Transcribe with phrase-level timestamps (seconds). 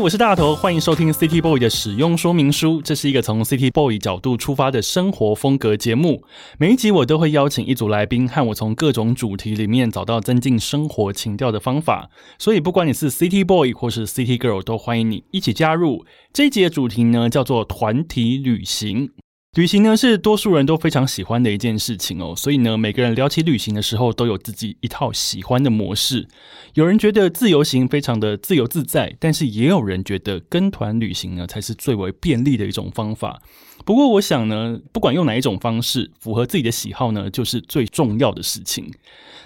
[0.00, 2.80] 我是大头，欢迎收听 City Boy 的使用说明书。
[2.80, 6.22] 这是一个从 City Boy 角度出发的生活风格节目。
[6.56, 12.10] 每一集我都会邀请一组来宾，和我从各种主题里面找到增进生活情调的方法。
[12.38, 16.04] 所以，不管你是 City Boy 或是 City Girl，都欢迎你一起加入。
[16.32, 19.10] 这一集的主题呢，叫做团体旅行。
[19.58, 26.28] 旅行呢是多数人都非常喜欢的一件事情哦，所以呢，每个人聊起旅行的时候都有自己一套喜欢的模式。
[26.74, 33.42] 有人觉得自由行非常的自由自在，但是也有人觉得跟团旅行呢才是最为便利的一种方法。
[33.88, 38.92] 不过，我想呢，不管用哪一种方式，符合自己的喜好呢，就是最重要的事情。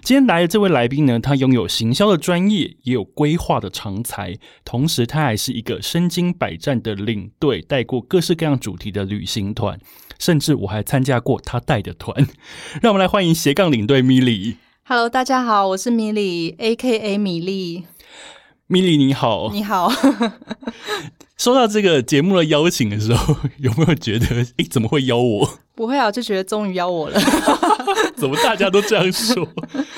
[0.01, 9.79] 今天来的这位来宾呢，他拥有行销的专业，也有规划的长才，同时他还是一个身经百战的领队，带过各式各样主题的旅行团，
[10.19, 12.27] 甚至我还参加过他带的团。
[12.83, 14.57] 让我们来欢迎斜杠领队米莉。
[14.83, 17.17] Hello，大家好，我是米莉，A.K.A.
[17.17, 17.85] 米莉。
[18.67, 19.89] 米莉你好，你好，
[21.43, 24.27] 收到这个节目的邀请的时候， 有没有觉得，
[24.59, 25.59] 诶，怎么会邀我？
[25.75, 27.21] 不会啊，就觉得终于邀我了。
[28.15, 29.49] 怎么大家都这样说？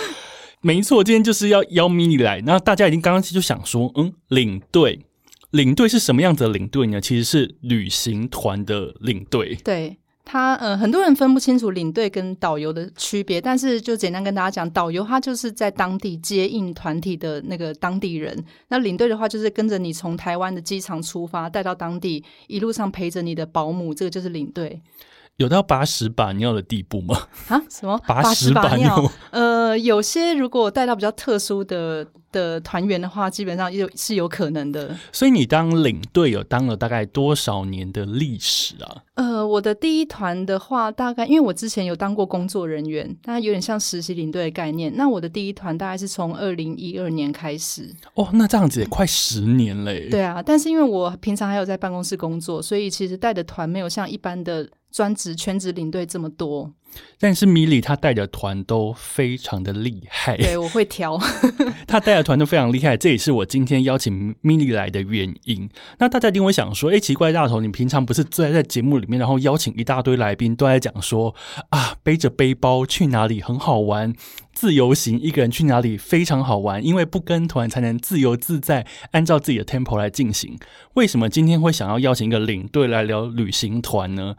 [0.62, 2.40] 没错，今天就是要邀米莉来。
[2.46, 5.00] 那大家已经刚刚就想说，嗯，领队，
[5.50, 6.98] 领队是什么样子的领队呢？
[6.98, 9.54] 其实是旅行团的领队。
[9.62, 24.80] 对他，呃，很多人分不清楚领队跟导游的区别，但是就简单跟大家讲，导游他就是在当地接应团体的那个当地人，那领队的话就是跟着你从台湾的机场出发，带到当地，一路上陪着你的保姆，这个就是领队
[25.36, 27.18] 有到把屎把尿的地步吗？
[27.48, 27.60] 啊？
[27.68, 29.10] 什么把屎屎把尿？
[29.30, 34.94] 呃，有些如果带到比较特殊的的团员的话，基本上有是有可能的。
[35.12, 39.02] 所以你当领队有当了大概多少年的历史啊？
[39.14, 44.92] 呃，我的第一团的话，大概因为我之前有当过工作人员，大概有点像实习领队的概念。
[44.96, 50.08] 那我的第一团大概是从二零一二年开始，哦，那这样子也快十年嘞。
[50.10, 50.42] 对啊。
[50.42, 56.72] 但是因为我平常还有在办公室工作，所以其实带的团没有像一般的专职全职领队这么多。
[57.18, 60.36] 但是米莉她带的团都非常的厉害。
[60.36, 61.18] 对，我会挑。
[61.88, 65.68] 他带的团都非常厉害，这也是我今天邀请米莉来的原因。
[65.98, 71.34] 那大家一定会想说，哎，奇怪，大头，你平常不是坐在节目里面，然后邀请一大堆来宾，都在讲说
[71.70, 74.14] 啊，背着背包去哪里很好玩，
[74.52, 80.56] 自由行一个人去哪里非常好玩，因为不跟团才能自由自在，按照自己的 tempo 来进行。
[80.92, 84.36] 为什么今天会想要邀请一个领队来聊旅行团呢？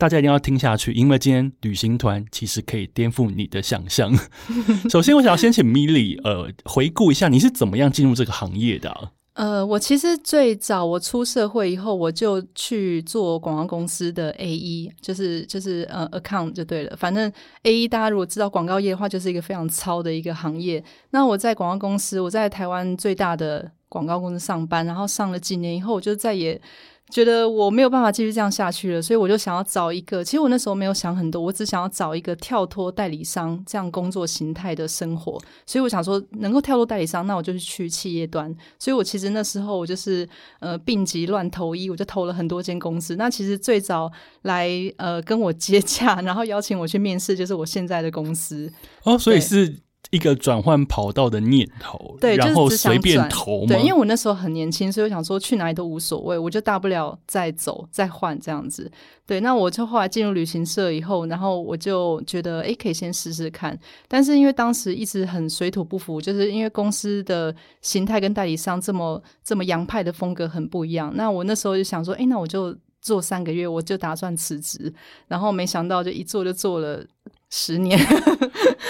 [0.00, 4.10] 大家一定要听下去，因为今天旅行团其实可以颠覆你的想象。
[4.88, 16.96] 首先，我想要先请米莉，呃，回顾一下你是怎么样进入这个行业的、呃，我其实最早我出社会以后，我就去做广告公司的 A E，就是就是呃 account 就对了。
[16.96, 17.30] 反正
[17.64, 20.82] A E 大家如果知道广告业的话，就是一个非常糙的一个行业。
[21.10, 26.60] 那我在广告公司，我在台湾最大的广告公司上班，然后上了几年以后，我就再也
[27.10, 30.22] 觉得我没有办法继续这样下去了，所以我就想要找一个。
[30.22, 35.38] 其实我那时候没有想很多，我只想要找一个跳脱代理商这样工作形态的生活。
[35.66, 38.54] 所以我想说，能够跳脱代理商，那我就去企业端。
[38.78, 40.28] 所以我其实那时候我就是
[40.60, 43.16] 呃病急乱投医，我就投了很多间公司。
[43.16, 44.10] 那其实最早
[44.42, 48.72] 来呃跟我接洽，然后邀请我去面试，就是我现在的公司。
[49.04, 49.76] 哦，所以是
[50.10, 53.68] 一个转换跑道的念头，对，然后随便转投嘛。
[53.68, 58.90] 对，因为我那时候很年轻，所以我想说去哪里都无所谓，我就大不了再走再换这样子。
[59.24, 63.78] 对，那我就后来进入旅行社以后，然后我就觉得诶可以先试试看。
[64.08, 71.12] 但是因为当时一直很水土不服，就是因为公司的形态跟代理商这么这么洋派的风格很不一样。
[71.14, 74.92] 那我那时候就想说，诶，那我就做三个月，我就打算辞职。
[75.28, 77.04] 然后没想到就一做就做了
[77.50, 77.98] 十年。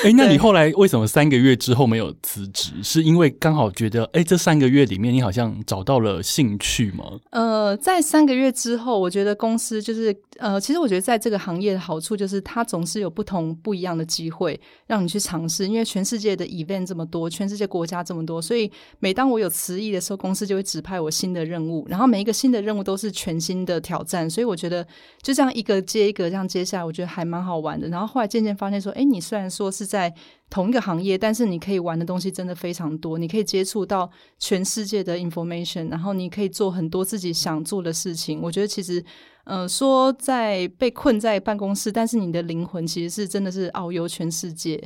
[0.03, 2.73] 哎，那你后来为什么三个月之后没有辞职？
[2.83, 7.05] 是因为刚好觉得，哎，这三个月里面你好像找到了兴趣吗？
[7.31, 18.71] 呃，在三个月之后，我觉得公司就是呃，其实我觉得在这个行业的好处就是它总是有不同不一样的机会让你去尝试，因为全世界的 event 这么多，全世界国家这么多，所以
[19.01, 24.87] 每当我有辞意的时候，公司就会指派我新的任务，然后每一个新的任务都是全新的挑战，所以我觉得
[25.21, 27.87] 就这样一个接一个这样接下来，我觉得还蛮好玩的。
[27.89, 30.15] 然后后来渐渐发现说，哎，你虽然说是在
[30.51, 38.41] 同一个行业，但是你可以玩的东西真的非常多，你可以接触到全世界的 information，然后你可以做很多自己想做的事情。
[38.43, 39.03] 我觉得其实。
[39.45, 44.79] 呃，说在被困在办公室，但是你的灵魂其实是真的是遨游全世界。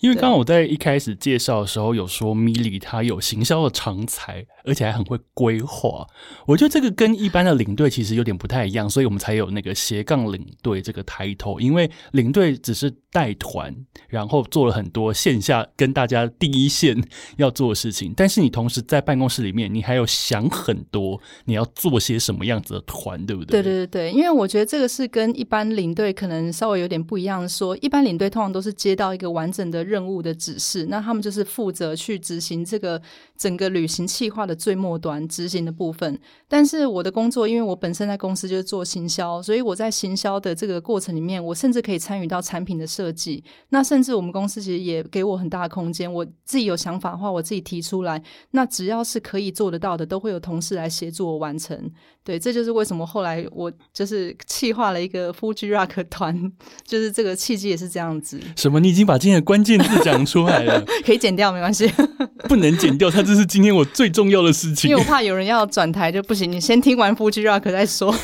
[0.00, 6.06] 因为刚刚我在一开始介绍的时候有说，米莉她有行销的长才，而且还很会规划。
[6.44, 11.58] 我觉得这个跟一般的领队其实有点不太一样，所以我们才有那个斜杠领队这个抬头。
[11.60, 13.74] 因为领队只是带团，
[14.08, 17.00] 然后做了很多线下跟大家第一线
[17.36, 23.62] 要做的事情，但是你同时在办公室里面，你还有想很多你要做些什么样子的团，对不对？
[23.62, 24.00] 对对对对。
[24.00, 27.46] 对，因为我觉得这个是跟一般领队可能稍微有点不一样。
[27.46, 33.00] 说一般领队通常都是接到一个完整的任务的指示，那他们就是负责去执行这个
[33.36, 36.18] 整个旅行计划的最末端执行的部分。
[36.48, 43.42] 但是我的工作，因为我本身在公司就是做行销，所以我在行销的这个过程里面，我甚至可以参与到产品的设计。
[43.70, 48.22] 那甚至我们公司其实也给我很大的空间，我自己有想法的话，我自己提出来。
[48.50, 51.90] 那只要是可以做得到的，都会有同事来协助我完成。
[52.24, 53.70] 对，这就是为什么后来我。
[53.92, 56.50] 就是气化了一个 Fuji Rock 团，
[56.86, 58.40] 就是这个契机也是这样子。
[58.56, 58.80] 什么？
[58.80, 60.82] 你已经把今天的关键字讲出来了？
[61.04, 61.90] 可以剪掉，没关系。
[62.48, 64.88] 不能剪掉，它这是今天我最重要的事情。
[64.90, 68.14] 因为我怕有人要转台就不行，你先听完 Fuji Rock 再说。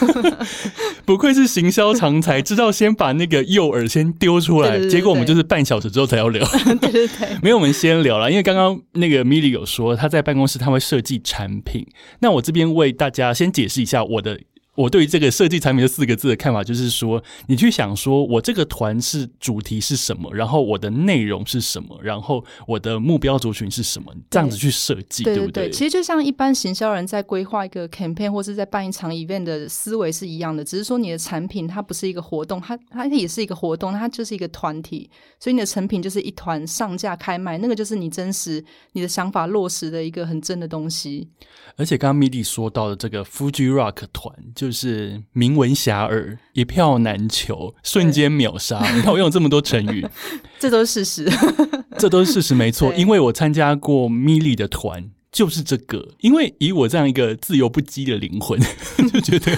[1.05, 4.79] 不愧是行销常才，知道先把那个诱饵先丢出来。
[4.87, 6.47] 结果我们就是半小时之后才要聊。
[6.81, 8.31] 对对对，没有，我们先聊了。
[8.31, 11.87] 因为刚刚那个 Milly 有说他在办公室他会设计产品，
[12.21, 14.41] 那我这边为大家先解释一一下我的。
[14.77, 25.71] 我对于这个设计产品的四个字的看法，就是说，你去想说，我这个团是主题是什么，然后我的内容是什么，然后我的目标族群是什么，这样子去设计，对不对？
[25.71, 35.09] 其实就像一般行销人在规划一个 campaign 或是在办一场 event 的思维是一样的，只是说你的产品它不是一个活动，它它也是一个活动，它就是一个团体，
[35.41, 38.63] 所以你的成品就是一团上架开卖，那个就是你真实
[38.93, 41.29] 你的想法落实的一个很真的东西。
[41.77, 48.79] 而且刚刚 Midi 说到的这个 Fuji Rock 团，就是名闻遐迩、一票难求、瞬间秒杀。
[48.95, 50.07] 你看我用这么多成语，
[50.59, 51.39] 这都是事实，
[51.99, 52.93] 这都是事实，没错。
[52.95, 55.11] 因为我参加过 Midi 的团。
[55.37, 58.59] 就是这个，因为以我这样一个自由不羁的灵魂，
[59.13, 59.53] 就觉得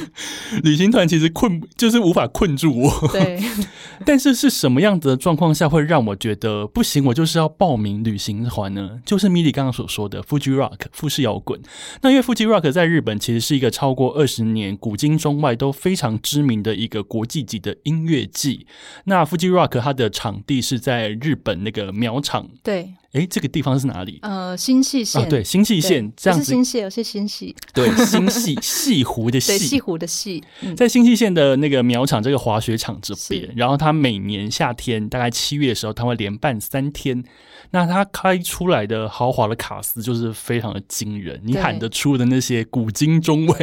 [0.64, 3.08] 旅行团其实困，就是无法困住我。
[3.12, 3.40] 对，
[4.04, 7.04] 但是是什么样子的状况下会让我觉得不行？
[7.04, 8.98] 我就是要报名旅行团呢？
[9.06, 11.60] 就是米莉刚刚所说的 Fuji Rock 富士摇滚。
[12.02, 18.66] 那因为 Fuji Rock 在日本其实是一个超过二十年，古今中外都非常知名的一个国际级的音乐季。
[19.04, 22.48] 那 Fuji Rock 它的场地是在日本那个苗场。
[22.64, 22.94] 对。
[23.12, 24.18] 哎，这个地方是哪里？
[24.20, 25.26] 呃，新细线。
[25.30, 26.44] 对，新系线这样子。
[26.44, 27.56] 是新细，是新系。
[27.72, 29.52] 对，新系细湖的细。
[29.52, 30.44] 对，细湖的细。
[30.76, 37.24] 在新系线的那个苗场这个滑雪场这边，然后它每年夏天大概七月的时候，它会连办三天。
[37.70, 43.56] 那它开出来的豪华的卡司就是非常的惊人，你喊得出的那些古今中外，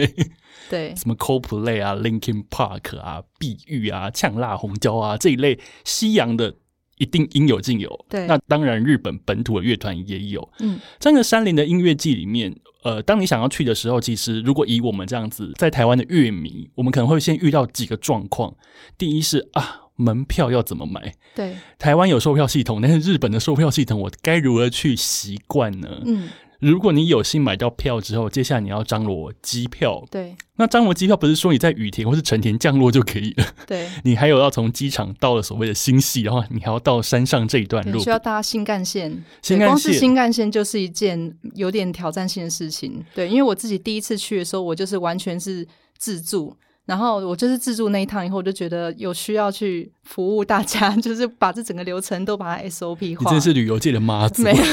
[0.70, 6.56] 对， 什么 Coldplay 啊、Linkin Park 啊、碧玉啊、呛辣红椒啊这一类西洋的。
[6.98, 8.06] 一定应有尽有。
[8.10, 10.50] 对，那当然，日本本土的乐团也有。
[10.60, 18.54] 嗯，这个山林的音乐季里面，呃，当你想要去的时候，其实如果以我们这样子在台湾的乐迷，我们可能会先遇到几个状况。
[18.98, 21.14] 第一是啊，门票要怎么买？
[21.36, 26.02] 对，台湾有售票系统，但是日本的售票系统，我该如何去习惯呢？
[26.06, 26.30] 嗯。
[26.60, 30.04] 如果你有幸买到票之后，接下来你要张罗机票。
[30.10, 33.46] 对，那张罗机票不是说你在雨田或是成田降落就可以了。
[33.68, 39.12] 对， 你还有要从机场到了所谓的新系，然后你还要到山上这一段路，需要搭新干线。
[39.42, 43.04] 新干线，光是新干线就是一件有点挑战性的事情。
[43.14, 53.30] 对，因为我自己第一次去的时候，我就是完全是自助，然后我就是自助那一趟以后，我就觉得有需要去服务大家， 就是把这整个流程都把它 SOP 化。
[53.30, 54.42] 你真是旅游界的妈子。
[54.42, 54.64] 没有。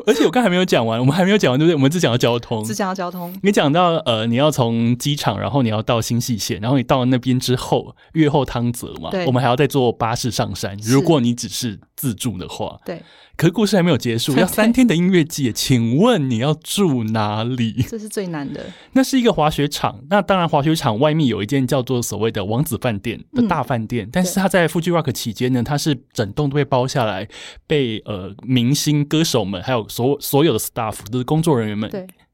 [0.06, 1.74] 而且我刚还没有讲完，我们还没有讲完，对不对？
[1.74, 3.34] 我们只讲到交通，只讲到交通。
[3.42, 10.76] 你讲到呃，你要从机场，然后你要到新细线，然后你到了那边之后，越后汤泽嘛，我们还要再坐巴士上山。
[10.82, 13.00] 如果你只是自助的话，对。
[13.36, 17.82] 可是故事还没有结束，要三天的音乐季，请问你要住哪里？
[17.90, 18.64] 这是最难的。
[18.92, 27.26] 那是一个滑雪场，那当然滑雪场外面有一间叫做所谓的王子饭店的大饭店，但是它在 Fuji Rock 期间呢，它是整栋都被包下来，
[27.66, 31.90] 被呃明星歌手们还有所所有的 staff 都是工作人员们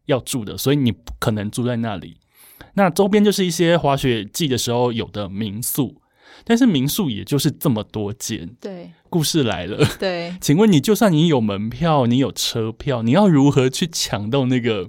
[0.06, 2.18] 要住的，所以你不可能住在那里。
[2.74, 5.96] 那周边就是一些滑雪季的时候有的民宿。
[6.42, 14.88] 但是民宿也就是这么多间，对，故事来了，对， 请问你，就算你有门票，你有车票，你要如何去抢到那个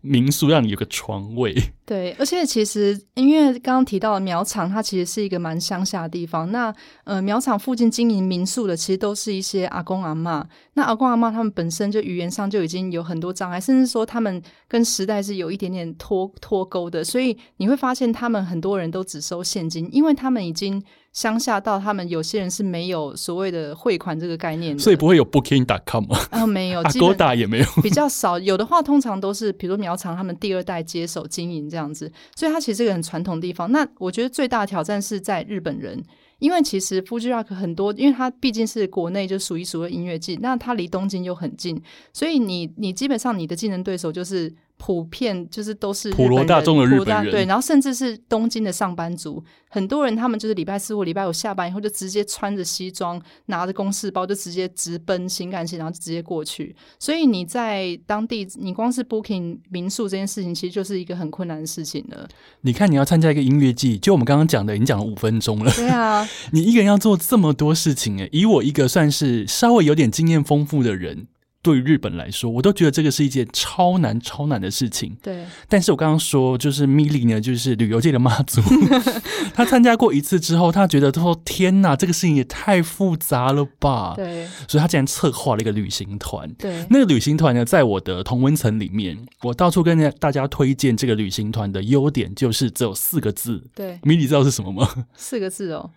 [0.00, 1.54] 民宿让你有个床位。
[1.84, 6.50] 对，而且其实因为刚刚提到的苗场，它其实是一个蛮乡下的地方。
[6.50, 6.74] 那
[7.04, 10.46] 呃，苗场附近经营民宿的，其实都是一些阿公阿妈。
[10.78, 17.02] 那阿公阿妈他们本身就语言上就已经有很多障碍，甚至说他们跟时代是有一点点脱脱钩的。
[17.02, 20.82] 所以你会发现，他们很多人都只收现金，因为他们已经。
[21.10, 26.16] 乡下到他们有些人是没有所谓的汇款这个概念，所以不会有 Booking.com 吗？
[26.30, 28.38] 啊，没有，阿打也没有， 比较少。
[28.38, 33.72] 有的话，通常都是比如苗场他们第二代接手经营这样子，所以它其实是个很传统地方。
[33.72, 36.00] 那我觉得最大的挑战是在日本人，
[36.38, 41.80] 因为其实 Fuji Rock 很多，因为它毕竟是国内就数一数二音乐季，那它离东京又很近，
[42.12, 44.54] 所以你你基本上你的竞争对手就是。
[44.78, 56.74] 普遍就是都是普罗大众的日本人，对，然后甚至是东京的上班族，很多人他们就是礼拜四或礼拜五下班以后就直接穿着西装，拿着公事包就直接直奔新干线，然后就直接过去。
[56.98, 62.26] 所以你在当地，你光是 booking 民宿这件事情，其实就是一个很困难的事情了。
[62.60, 65.72] 你看，你要参加一个音乐季，就我们刚刚讲的，已经讲了五分钟了。
[65.72, 71.26] 对啊， 你一个人要做这么多事情，哎，以我一个算是稍微有点经验丰富的人。
[71.60, 75.16] 对日本来说，我都觉得这个是一件超难、超难的事情。
[75.22, 78.62] 对，但是我刚刚说，就是米莉呢，就是旅游界的妈祖，
[79.54, 86.48] 他参加过一次之后，他觉得他说：“天哪，这个事情也太复杂了吧？”对，所以他竟然策划了一个旅行团。
[86.54, 93.64] 对，那个旅行团呢，在我的同温层里面，我到处跟大家推荐这个旅行团的优点，就是只有四个字。
[93.74, 95.06] 对，米莉知道是什么吗？
[95.16, 95.90] 四个字哦。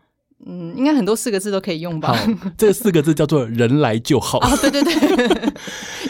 [0.46, 2.14] 嗯，应该很多四个字都可以用吧？
[2.14, 4.40] 好， 这四个字叫做“人来就好”。
[4.40, 5.54] 啊，对对对，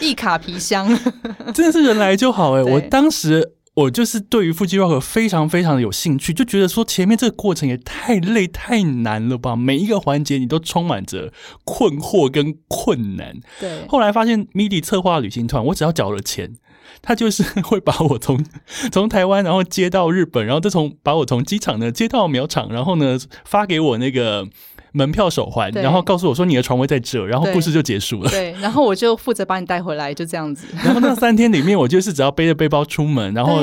[0.00, 0.88] 一卡皮箱，
[1.54, 2.62] 真的是人来就好哎！
[2.62, 9.54] 我当时我就是对于腹肌 rock 非常非常的有兴趣，就觉得说前面这个过程也太累太难了吧？
[9.54, 11.32] 每一个环节你都充满着
[11.64, 13.34] 困惑跟困难。
[13.60, 16.54] 对，后来发现 MIDI 策划旅行团，我只要缴了钱。
[17.00, 18.44] 他就是会把我从
[18.92, 24.46] 从台湾，然后接到日本，然后再从把我从机场呢接到苗场，然后呢发给我那个
[24.92, 28.30] 门票手环，然后告诉我说你的床位在这，然后故事就结束了。
[28.30, 30.66] 对， 然后我就负责把你带回来，就这样子。
[30.84, 33.62] 然后那三天里面，我就是只要背着背包出门，然后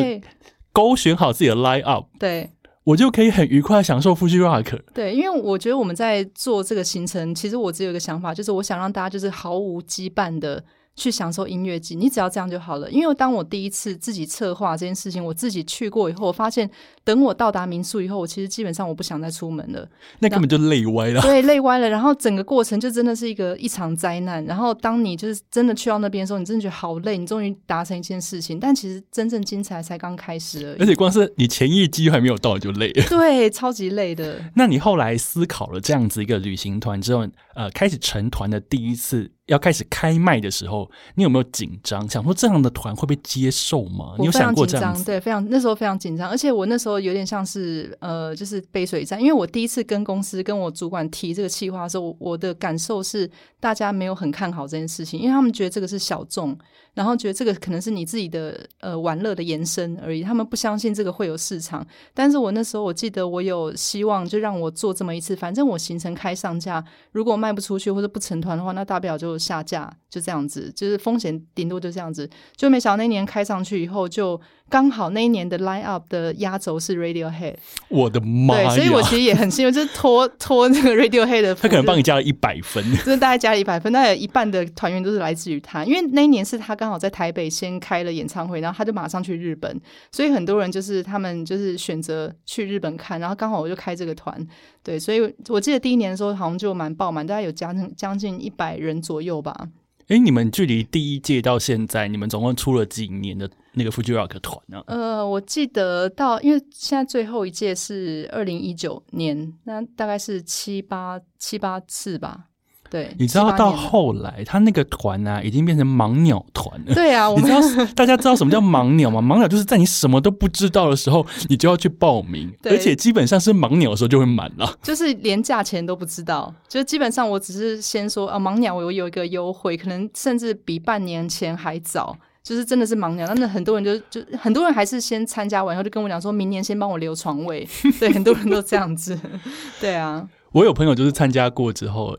[0.71, 2.49] 勾选好自己的 line up，对
[2.83, 4.79] 我就可以很愉快享受夫妻 rock。
[4.93, 10.63] 对，因为我觉得我们在做这个行程，其实我只有一个想法，就是我想让大家就是毫无羁绊的。
[10.95, 12.91] 去享受音乐季，你只要这样就好了。
[12.91, 16.69] 因为当我第一次自己策划这件事情，我自己去过以后，我发现
[17.03, 19.87] 等我到达民宿以后，我其实基本上我不想再出门了。
[20.19, 21.21] 那根本就累歪了。
[21.23, 21.89] 对，累歪了。
[21.89, 24.43] 然后整个过程就真的是一个一场灾难。
[24.43, 27.17] 然后当你就是真的去到那边的时候，你真的觉得好累。
[27.17, 30.79] 你终于达成一件事情，但其实真正精彩才刚开始而已。
[30.79, 32.91] 而且光是你前一机还没有到就累。
[33.09, 34.43] 对，超级累的。
[34.55, 39.31] 那你后来思考了这样子一个旅行团之后，呃，开始成团的第一次。
[39.49, 42.07] 要开始开麦的时候，你有没有紧张？
[42.07, 44.15] 想说这样的团会被接受吗？
[44.17, 45.03] 你有想过这样？
[45.03, 53.29] 对，非常那时候非常紧张，而且我那时候有点像是呃，就是背水战，因为我第一次跟公司跟我主管提这个计划的时候，我的感受是
[53.59, 56.57] 大家没有很看好这件事情，因为他们觉得这个是小众，
[56.99, 61.85] 然后觉得这个可能是你自己的呃玩乐的延伸而已，他们不相信这个会有市场。
[62.13, 69.39] 但是我那时候我记得我有希望，就让我做这么一次，反正我行程开上架，如果卖不出去或者不成团的话，那大不了就。
[69.39, 74.41] 下架就这样子，就是风险顶多就这样子，就没想到那年开上去以后就。
[74.69, 77.55] 刚好那一年的 line up 的压轴是 Radiohead，
[77.89, 78.69] 我的妈呀！
[78.69, 89.79] 对，所以我其实也很幸运，就是拖拖 那个 Radiohead 的，他可能帮你加了一百分，就是大概加了一百分，大概有一半的团员都是来自于他，因为那一年是他刚好在台北先开了演唱会，然后他就马上去日本，
[90.11, 94.45] 所以很多人就是他们就是选择去日本看，然后刚好我就开这个团，
[94.83, 99.67] 对，所以我记得第一年的时候好像就蛮爆满，大概有将近将近一百人左右吧。
[100.09, 104.83] 哎，你们距离第一届到现在，你们总共出了几年的那个 Fuji Rock 团呢？
[104.87, 112.48] 呃，我记得到，因为现在最后一届是二零一九年，那大概是七八七八次吧。
[112.89, 116.93] 对，你知道到后来，他那个团呢，已经变成盲鸟团了。
[116.95, 117.61] 对啊， 我你知道
[117.95, 119.21] 大家知道什么叫盲鸟吗？
[119.21, 124.77] 盲鸟就是在你什么都不知道的时候，你就要去报名，而且基本上是盲鸟的时候就会满了。
[124.81, 133.31] 就是连价钱都不知道，就基本上我只是先说啊，盲鸟我有一个优惠，可能甚至比半年前还早，就是真的是盲鸟。
[133.35, 137.67] 那很多人就就很多人还是先参加完以后就跟我讲，说明年先帮我留床位。
[137.99, 139.19] 对，很多人都这样子。
[139.79, 142.17] 对啊，我有朋友就是参加过之后。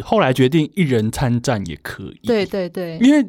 [0.00, 3.26] 后来决定一人参战也可以，对对对，因为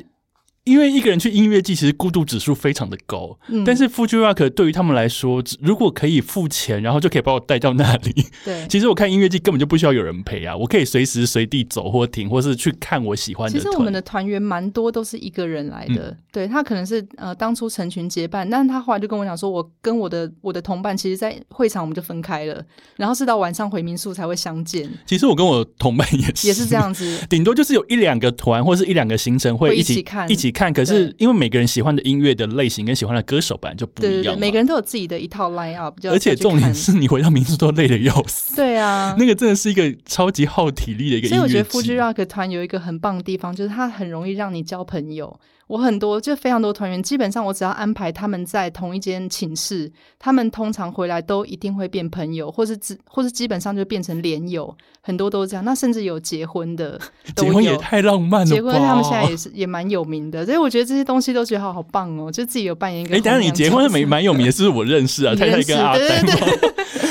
[0.65, 3.37] 因为一个人去音乐季，其实孤独指数非常的高。
[3.49, 8.25] 嗯但是 Fuji Rock 对于他们来说，如果可以付钱，然后就可以把我带到那里。
[8.45, 8.65] 对。
[8.69, 13.57] 其实我看音乐季根本就不需要有人陪啊，我可以随时随地走或停，或是去看我喜欢的。
[13.57, 22.63] 其实我们的团员蛮多都是一个人来的，嗯对他可能是呃当初成群结伴，但是他后来就跟我讲说，我跟我的我的同伴，其实在会场我们就分开了，
[22.95, 27.19] 然后是到晚上回民宿才会相见，其实我跟我同伴也是也是这，样子。
[27.29, 30.71] 顶多就是有一两个团或是一两个行程会会一起一起看一起看。
[30.71, 38.55] 可是因为每个人喜欢的音乐的类型跟喜欢的歌手本来就不对对对，一样，每个人都有自己的一套 line up，而且重点是你回到民宿都累得要死。
[38.55, 41.35] 对啊， 那个真的是一个超级耗体力的一个音乐。
[41.35, 45.37] 所以我觉得 Fuji Rock 团有一个很棒的地方，就是它很容易让你交朋友。
[45.67, 55.63] 我很多就非常多团员，基本上我只要安排他们在同一间寝室，他们通常回来都一定会变朋友，或是只或是基本上就变成连友，很多都是这样。
[55.63, 56.99] 那甚至有结婚的，
[57.35, 58.55] 结婚也太浪漫了吧！
[58.55, 63.39] 结婚，他们现在也是也蛮有名的，所以我觉得这些东西都觉得好好棒哦，就自己有扮演一个哎，红娘角色。
[63.39, 65.31] 等下你结婚没蛮有名的，是不是我认识啊？
[65.35, 66.21] 你太太跟阿呆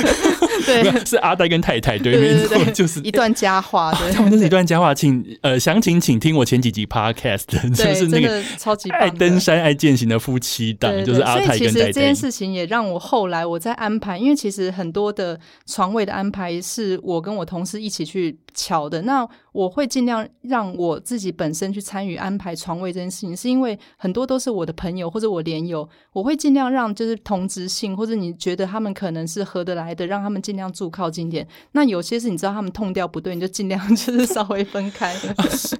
[0.62, 7.42] 对是阿呆跟太太，对，没错，就是一段佳话，对，他们就是一段佳话，请呃详情请听我前几集 podcast，
[7.75, 12.12] 就对是那个超级棒爱登山爱践行的夫妻档，就是阿对所以其泰跟呆呆实这件。
[12.23, 19.02] 事情也让我后来我在安排，因为其实很多的床位的安排是我跟我同事一起去瞧的。
[19.02, 31.47] 那我会尽量让我自己本身去参与安排床位这件事情，是因为很多都是我的朋友或者我连友，我会尽量让就是同职性或者你觉得他们可能是合得来的，让他们尽量住靠近点。
[31.73, 35.14] 那有些是你知道他们痛掉不对，你就尽量 就是稍微分开。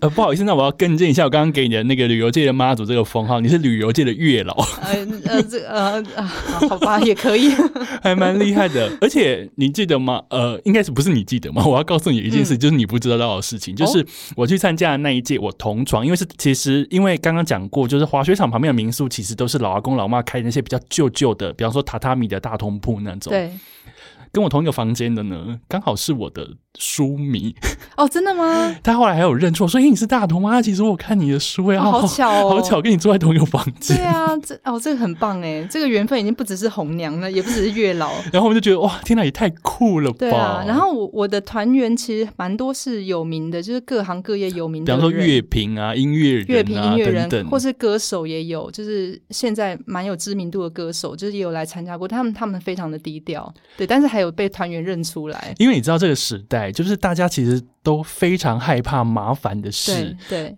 [0.01, 6.23] 呃，不好意思，那我要更正一下，我刚刚给你的那个旅游界的妈祖这个封号，你是旅游界的月老，呃呃，这呃啊，
[6.69, 7.51] 好吧，也可以。
[8.03, 8.91] 还蛮厉害的。
[9.01, 10.23] 而且你记得吗？
[10.31, 11.65] 呃，应该是不是你记得吗？
[11.67, 14.03] 我要告诉你一件事，嗯就是你不知道到的事情，就是
[14.35, 23.53] 我去参加的那一届，我同床，因为是其实因为刚刚讲过，就是滑雪场旁边的民宿其实都是老阿公老妈开的那些比较旧旧的，比方说榻榻米的大通铺那种。，对，
[24.33, 26.49] 跟我同一个房间的呢，刚好是我的
[26.79, 27.55] 书迷，
[27.97, 28.75] 哦，真的吗？
[28.83, 30.61] 他后来还有认出我说：“哎、你是大同吗？
[30.61, 33.97] 其实我看你的书哎、哦好巧哦，好巧，跟你住在同一个房间。
[33.97, 38.11] 对啊，这哦，这个很棒哎，这个缘分已经不只是红娘了， 也不只是月老。
[38.33, 40.17] 然后我们就觉得哇，天哪，也太酷了吧！
[40.19, 60.17] 对啊，然后我我的团员其实蛮多是有名的，就是各行各业有名的，比方说乐评啊、音乐人啊乐评音乐人等等，或是歌手也有，就是现在蛮有知名度的歌手，就是也有来参加过，他们他们非常的低调，对，但是还有被团员认出来，因为你知道这个时代，就是大家其实都非常害怕麻烦的事。
[60.29, 60.57] 对，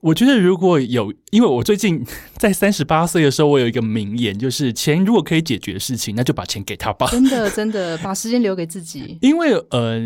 [0.00, 2.02] 我觉得如果有，因为我最近
[2.38, 7.08] 在三十八岁的时候，我有一个名言，就是钱如果可以解决的事情，那就把钱给他吧。
[7.10, 10.00] 真的真的把时间留给自己，因为呃，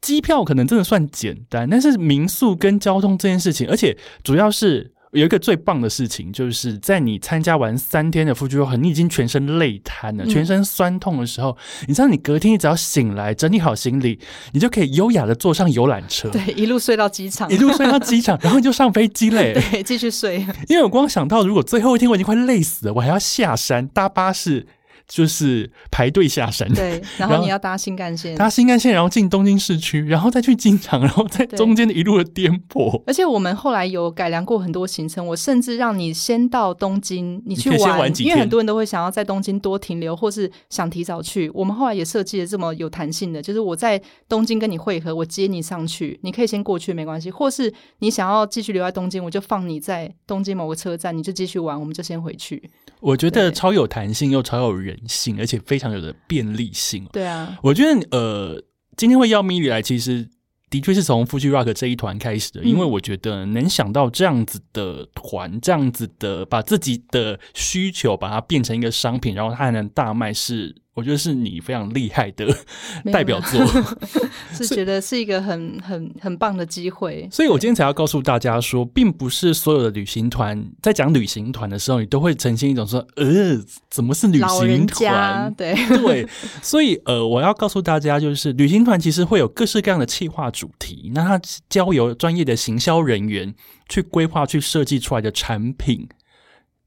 [0.00, 4.92] 机票可能真的算简单，但是民宿跟交通这件事情，而且主要是。
[5.16, 10.28] 有一个最棒的事情，就是在你参加完三天的富居后，你已经全身累瘫了，嗯。
[10.28, 11.56] 全身酸痛的时候，
[11.88, 14.18] 你知道你隔天你只要醒来，整理好行李，
[14.52, 19.54] 你就可以优雅的坐上游览车，对，一路睡到机场，一路睡到机场， 然后你就上飞机嘞。
[19.54, 24.66] 对，继续睡，因为我光想到，如果最后一天我已经快累死了，我还要下山搭巴士，
[25.08, 26.68] 就是排队下山。
[26.74, 33.02] 对，然 然后后你要搭新干线，搭新干线，然后进东京市区，然后再去机场，然后在中间的一路的颠簸。
[33.06, 41.50] 而且我们后来有改良过很多行程，我甚至让你先到东京，你去玩因为很多人都会想要在东京多停留，或是想提早去。
[41.54, 52.70] 我们后来也设计了这么有弹性的，就是我在东京跟你会合，我接你上去，你可以先过去没关系，或是你想要继续留在东京，我就放你在东京某个车站，你就继续玩，我们就先回去。
[53.00, 57.06] 我觉得超有弹性又超有人性，而且非常有的便利性。
[57.12, 58.62] 对啊，我觉得呃，
[58.96, 60.28] 今天会邀米莉来，其实
[60.70, 70.74] 的确是从 Fuji Rock 这一团开始的，嗯因为我觉得能想到这样子的团，这样子的把自己的需求把它变成一个商品，然后它还能大卖是。
[70.96, 72.46] 我觉得是你非常厉害的
[73.12, 73.62] 代表作，
[74.50, 77.28] 是觉得是一个很很很棒的机会。
[77.30, 85.54] 所以我今天才要告诉大家说，并不是所有的旅行团在讲旅行团的时候，你都会呈现一种说，呃，怎么是旅行家团？
[85.54, 86.28] 对 对，
[86.62, 93.54] 所以呃，我要告诉大家，就是旅行团其实会有各式各样的企划主题，那它交由专业的行销人员
[93.90, 96.08] 去规划、去设计出来的产品。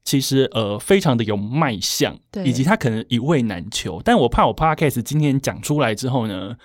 [0.04, 4.00] 其实呃，非常的有卖相，以及他可能一味难求。
[4.04, 6.56] 但我怕我 podcast 今天讲出来之后呢，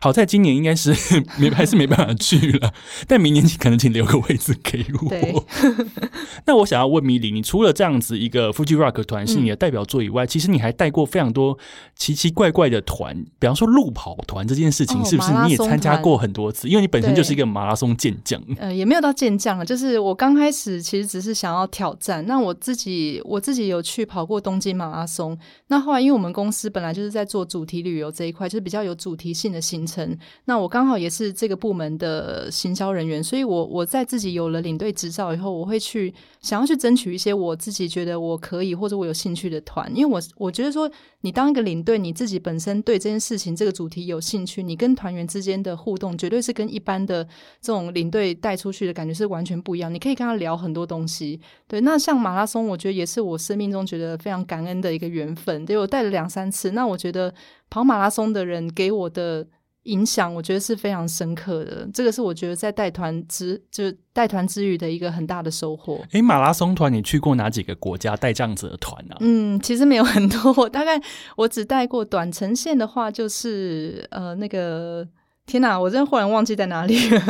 [0.00, 0.94] 好在今年应该是
[1.38, 2.72] 没还是没办法去了，
[3.06, 5.44] 但明年可能请留个位置给我。
[6.46, 11.58] 那我想要问米莉，你除了这样子一个 Fuji Rock 团是你的代表作以外，其实你还带过非常多
[11.94, 16.66] 奇奇怪怪的团，比方说路跑团这件事情，是不是你也参加过很多次？
[16.66, 18.42] 因为你本身就是一个马拉松健将。
[18.56, 22.24] 呃，也没有到健将啊，就是我刚开始其实只是想要挑战。
[22.26, 25.38] 那我自己我自己有去跑过东京马拉松。
[25.66, 29.89] 那后来因为我们公司本来就是在做主题旅游这一块，就是比较有主题性的行程。
[29.90, 40.90] 成那我刚好也是这个部门的行销人员，所以我我在自己有了领队执照以后，我会去想要去争取一些我自己觉得我可以或者我有兴趣的团，因为我我觉得说
[41.22, 47.24] 你当一个领队，你自己本身对这件事情这个主题有兴趣，你跟团员之间的互动绝对是跟一般的
[47.60, 49.92] 这种领队带出去的感觉是完全不一样。
[49.92, 51.80] 你可以跟他聊很多东西，对。
[51.80, 56.70] 那像马拉松，我觉得也是我生命中觉得非常感恩的一个缘分，对我带了两三次。
[56.72, 57.32] 那我觉得
[57.68, 59.46] 跑马拉松的人给我的。
[59.84, 66.04] 影响我觉得是非常深刻的，这个是我觉得在带团之就带团之余的一个很大的收获。
[66.12, 69.16] 哎，马拉松团你去过哪几个国家带这样子的团呢？
[69.20, 71.00] 嗯，其实没有很多，我大概
[71.36, 75.06] 我只带过短程线的话，就是呃那个
[75.46, 77.22] 天哪，我真的忽然忘记在哪里了。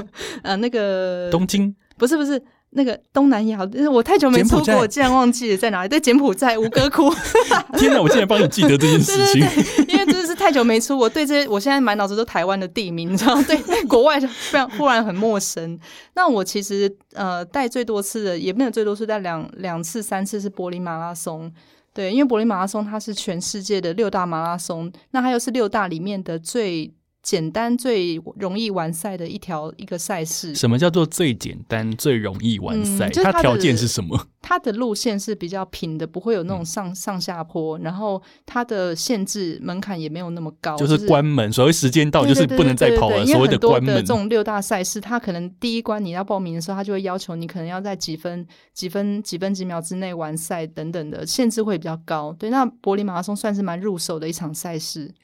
[0.42, 2.42] 呃，那个东京不是不是。
[2.72, 3.58] 那个东南亚，
[3.92, 5.88] 我太久没出国，我竟然忘记了在哪里。
[5.88, 7.12] 在柬埔寨吴哥窟。
[7.76, 9.40] 天哪，我竟然帮你记得这件 事情。
[9.88, 10.06] 因为
[10.40, 13.54] 太久没出，我对这些，我现在满脑子都台湾的地名，你知道对？
[13.68, 15.78] 对，国外非常忽然很陌生。
[16.14, 21.52] 那我其实呃带最多次的，也没有最多次，带两两次、三次是柏林马拉松。
[21.92, 26.90] 对，因为柏林马拉松它是全世界的六大马拉松，那它又是六大里面的最。
[27.30, 30.52] 简单最容易完赛的一条一个赛事。
[30.52, 33.08] 什么叫做最简单最容易完赛？
[33.08, 34.26] 它条件是什么？
[34.42, 41.52] 它的路线是比较平的，不会有那种上上下坡，然后它的限制门槛也没有那么高，就是关门。
[41.52, 43.24] 所谓时间到就是不能再跑了。
[43.24, 43.94] 所谓的关门。
[43.94, 52.34] 这种六大赛事，它可能第一关你要报名的时候，它就会要求你可能要在几分几分几分几秒之内完赛等等的限制会比较高。
[52.36, 55.14] 对，那柏林马拉松算是蛮入手的一场赛事。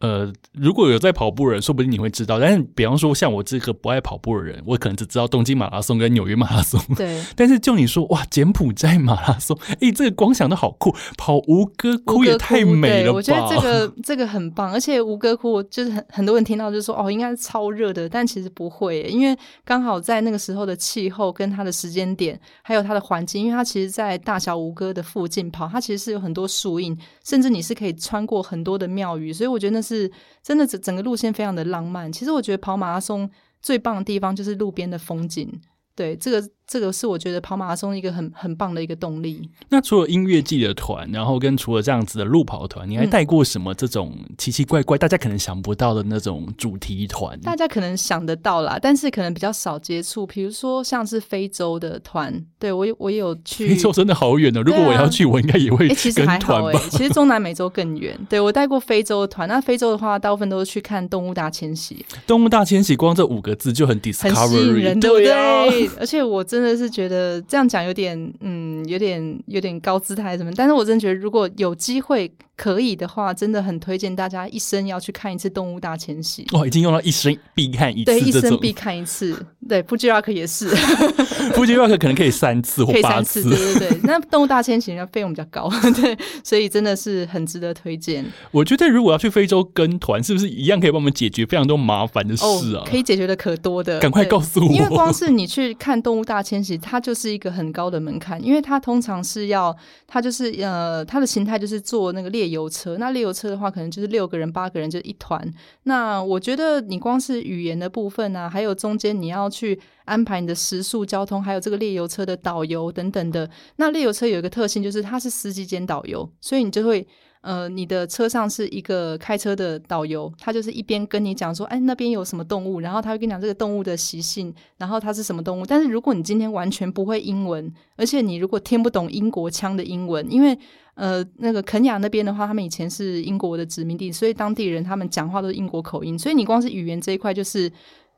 [0.00, 2.38] 呃，如果有在跑步的人，说不定你会知道。
[2.38, 6.80] 但是，比方说像我这个不爱跑步的人，我可能只知道东京马拉松跟纽约马拉松。
[6.94, 7.20] 对。
[7.34, 13.16] 但是就你说，哇，柬埔寨马拉松，哎，这个光想都好酷，跑吴哥窟也太美了吧！
[13.16, 30.10] 我觉得这个这个很棒，而且吴哥窟就是很很多人听到就说，哦，应该是超热的，但其实不会，因为刚好在那个时候的气候跟它的时间点，还有它的环境，因为它其实，在大小吴哥的附近跑，它其实是有很多树荫，甚至你是可以穿过很多的庙宇，所以我觉得那是。
[30.42, 32.12] 真的整整个路线非常的浪漫。
[32.12, 33.28] 其实我觉得跑马拉松
[33.60, 35.60] 最棒的地方就是路边的风景。
[35.94, 36.48] 对，这个。
[36.68, 39.48] 这个是我觉得跑马拉松一个很很棒的一个动力。
[39.70, 47.40] 那除了音乐季的团，然后跟除了这样子的路跑团，你还带过什么这种奇奇怪怪、大家可能想不到的那种主题团？
[47.40, 50.26] 大家可能想得到啦，但是可能比较少接触。
[50.26, 53.68] 比如说像是非洲的团，对我我有去。
[53.68, 54.60] 非洲真的好远哦！
[54.60, 56.78] 如果我要去，我应该也会其实还好哎。
[56.90, 58.14] 其实中南美洲更远。
[58.28, 62.04] 对我带过非洲的团，那非洲的话，大部分都是去看动物大迁徙。
[62.26, 65.88] 动物大迁徙，光这五个字就很 discovery，很吸引人，对不对？
[65.98, 67.40] 而且我真的是觉得。
[67.48, 76.44] 这样讲有点，嗯，有点有点高姿态什么，但是我真的觉得，如果有机会可以的话，真的很推荐大家一生要去看一次《动物大迁徙》。
[76.58, 79.36] 哦，已经用到一生必看一次，对，一生必看一次。
[79.68, 80.70] 对，Fuji Rock 也是，
[81.54, 83.42] Fuji Rock 可能可以三次或八次。
[83.42, 88.24] 对对对， 那《动物大迁徙》的费用比较高， 对，所以真的是很值得推荐。
[88.50, 92.44] 我觉得如果要去非洲跟团，是不是一样可以帮我们解决非常多麻烦的事
[92.76, 92.82] 啊？
[92.88, 94.72] 可以解决的可多的，赶快告诉我。
[94.72, 102.96] 因为光是你去看《动物大迁徙》，它就是一个很高的门槛，因为它通常是要，它就是呃，它的形态就是坐那个猎游车。
[102.96, 105.46] 那猎游车的话，可能就是六个人、八个人就一团。
[105.82, 113.50] 那我觉得你光是语言的部分啊，还有中间你要去安排你的食宿、交通，还有这个猎游车的导游等等的。
[113.76, 117.06] 那猎游车有一个特性，就是它是司机兼导游，所以你就会。
[117.40, 125.64] 呃，你的车上是一个开车的导游，他就是一边跟你讲说，哎，那边有什么动物，然后他会跟你讲这个动物的习性，然后它是什么动物。
[125.64, 130.58] 但是如果你今天完全不会英文，而且你如果听不懂英国腔的英文，因为
[130.94, 137.70] 呃，那个肯亚那边的话，他们以前是英国的殖民地，所以当地人他们讲话都是英国口音，所以你光是语言这一块就是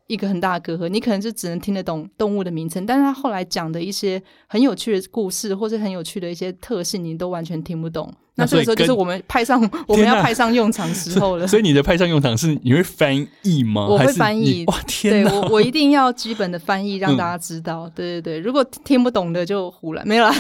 [0.07, 8.11] 一个很大的隔阂，你可能就只能听得懂动物的名称，但是他后来讲的一些很有趣的故事，或者很有趣的一些特性，你都完全听不懂。
[8.41, 11.47] 那这个时候就是我们派上我们要派上用场时候了。
[11.47, 13.87] 所以你的派上用场是你会翻译吗？
[13.87, 14.65] 我会翻译。
[14.67, 15.33] 哇天对！
[15.33, 17.91] 我我一定要基本的翻译让大家知道。
[17.95, 20.35] 对对对，如果听不懂的就胡来，没有啦。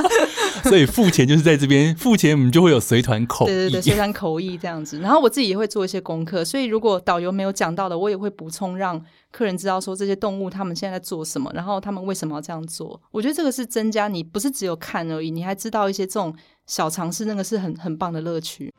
[0.64, 3.48] 所以付钱就是在这边付钱，我们就会有随团口译。
[3.48, 4.98] 对对对，随团口译这样子。
[5.00, 9.00] 然后我自己也会做一些功课，所以如果导游没有讲到的，我也会补充，让
[9.34, 13.02] 客人知道说这些动物他们现在在做什么，然后他们为什么要这样做。
[13.10, 16.32] 我觉得这个是增加你不是只有看而已，你还知道一些这种
[16.66, 18.72] 小常识，那个是很很棒的乐趣。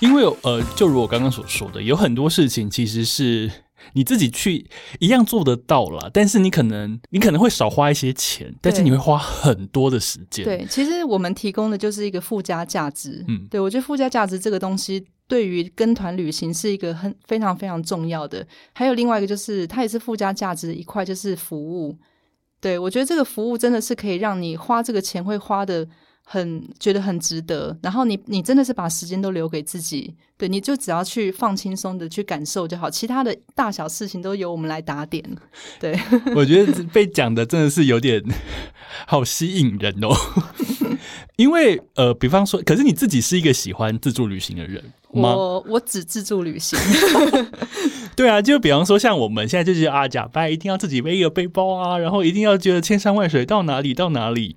[0.00, 3.50] 因为呃，就如我刚刚所说的，有很多事情其实是
[3.92, 10.44] 你自己去一样做得到啦，但是你可能你可能会少花一些钱，但是你会花很多的时间。
[10.44, 13.24] 对，其实我们提供的就是一个附加价值。
[13.28, 18.46] 嗯，对我觉得附加价值这个东西对于跟团旅行是一个很非常非常重要的。
[18.72, 21.96] 还有另外一个就是它也是附加价值的一块，就是服务。
[22.60, 25.86] 对我觉得这个服务真的是可以让你花这个钱会花的。
[26.32, 35.24] 很觉得很值得，然后你你真的是把时间都留给自己，对，你就只要去放轻松的去感受就好，其他的大小事情都由我们来打点。
[35.80, 35.98] 对，
[36.36, 38.22] 我觉得被讲的真的是有点
[39.08, 40.14] 好吸引人哦，
[41.34, 44.84] 因为呃，比方说，可是你自己是一个喜欢自助旅行的人。
[45.12, 46.78] 我我只自助旅行，
[48.14, 54.56] 对啊，就比方说像我们现在就是啊，假扮一定要自己背一个背包啊，然后一定要觉得千山万水到哪里到哪里。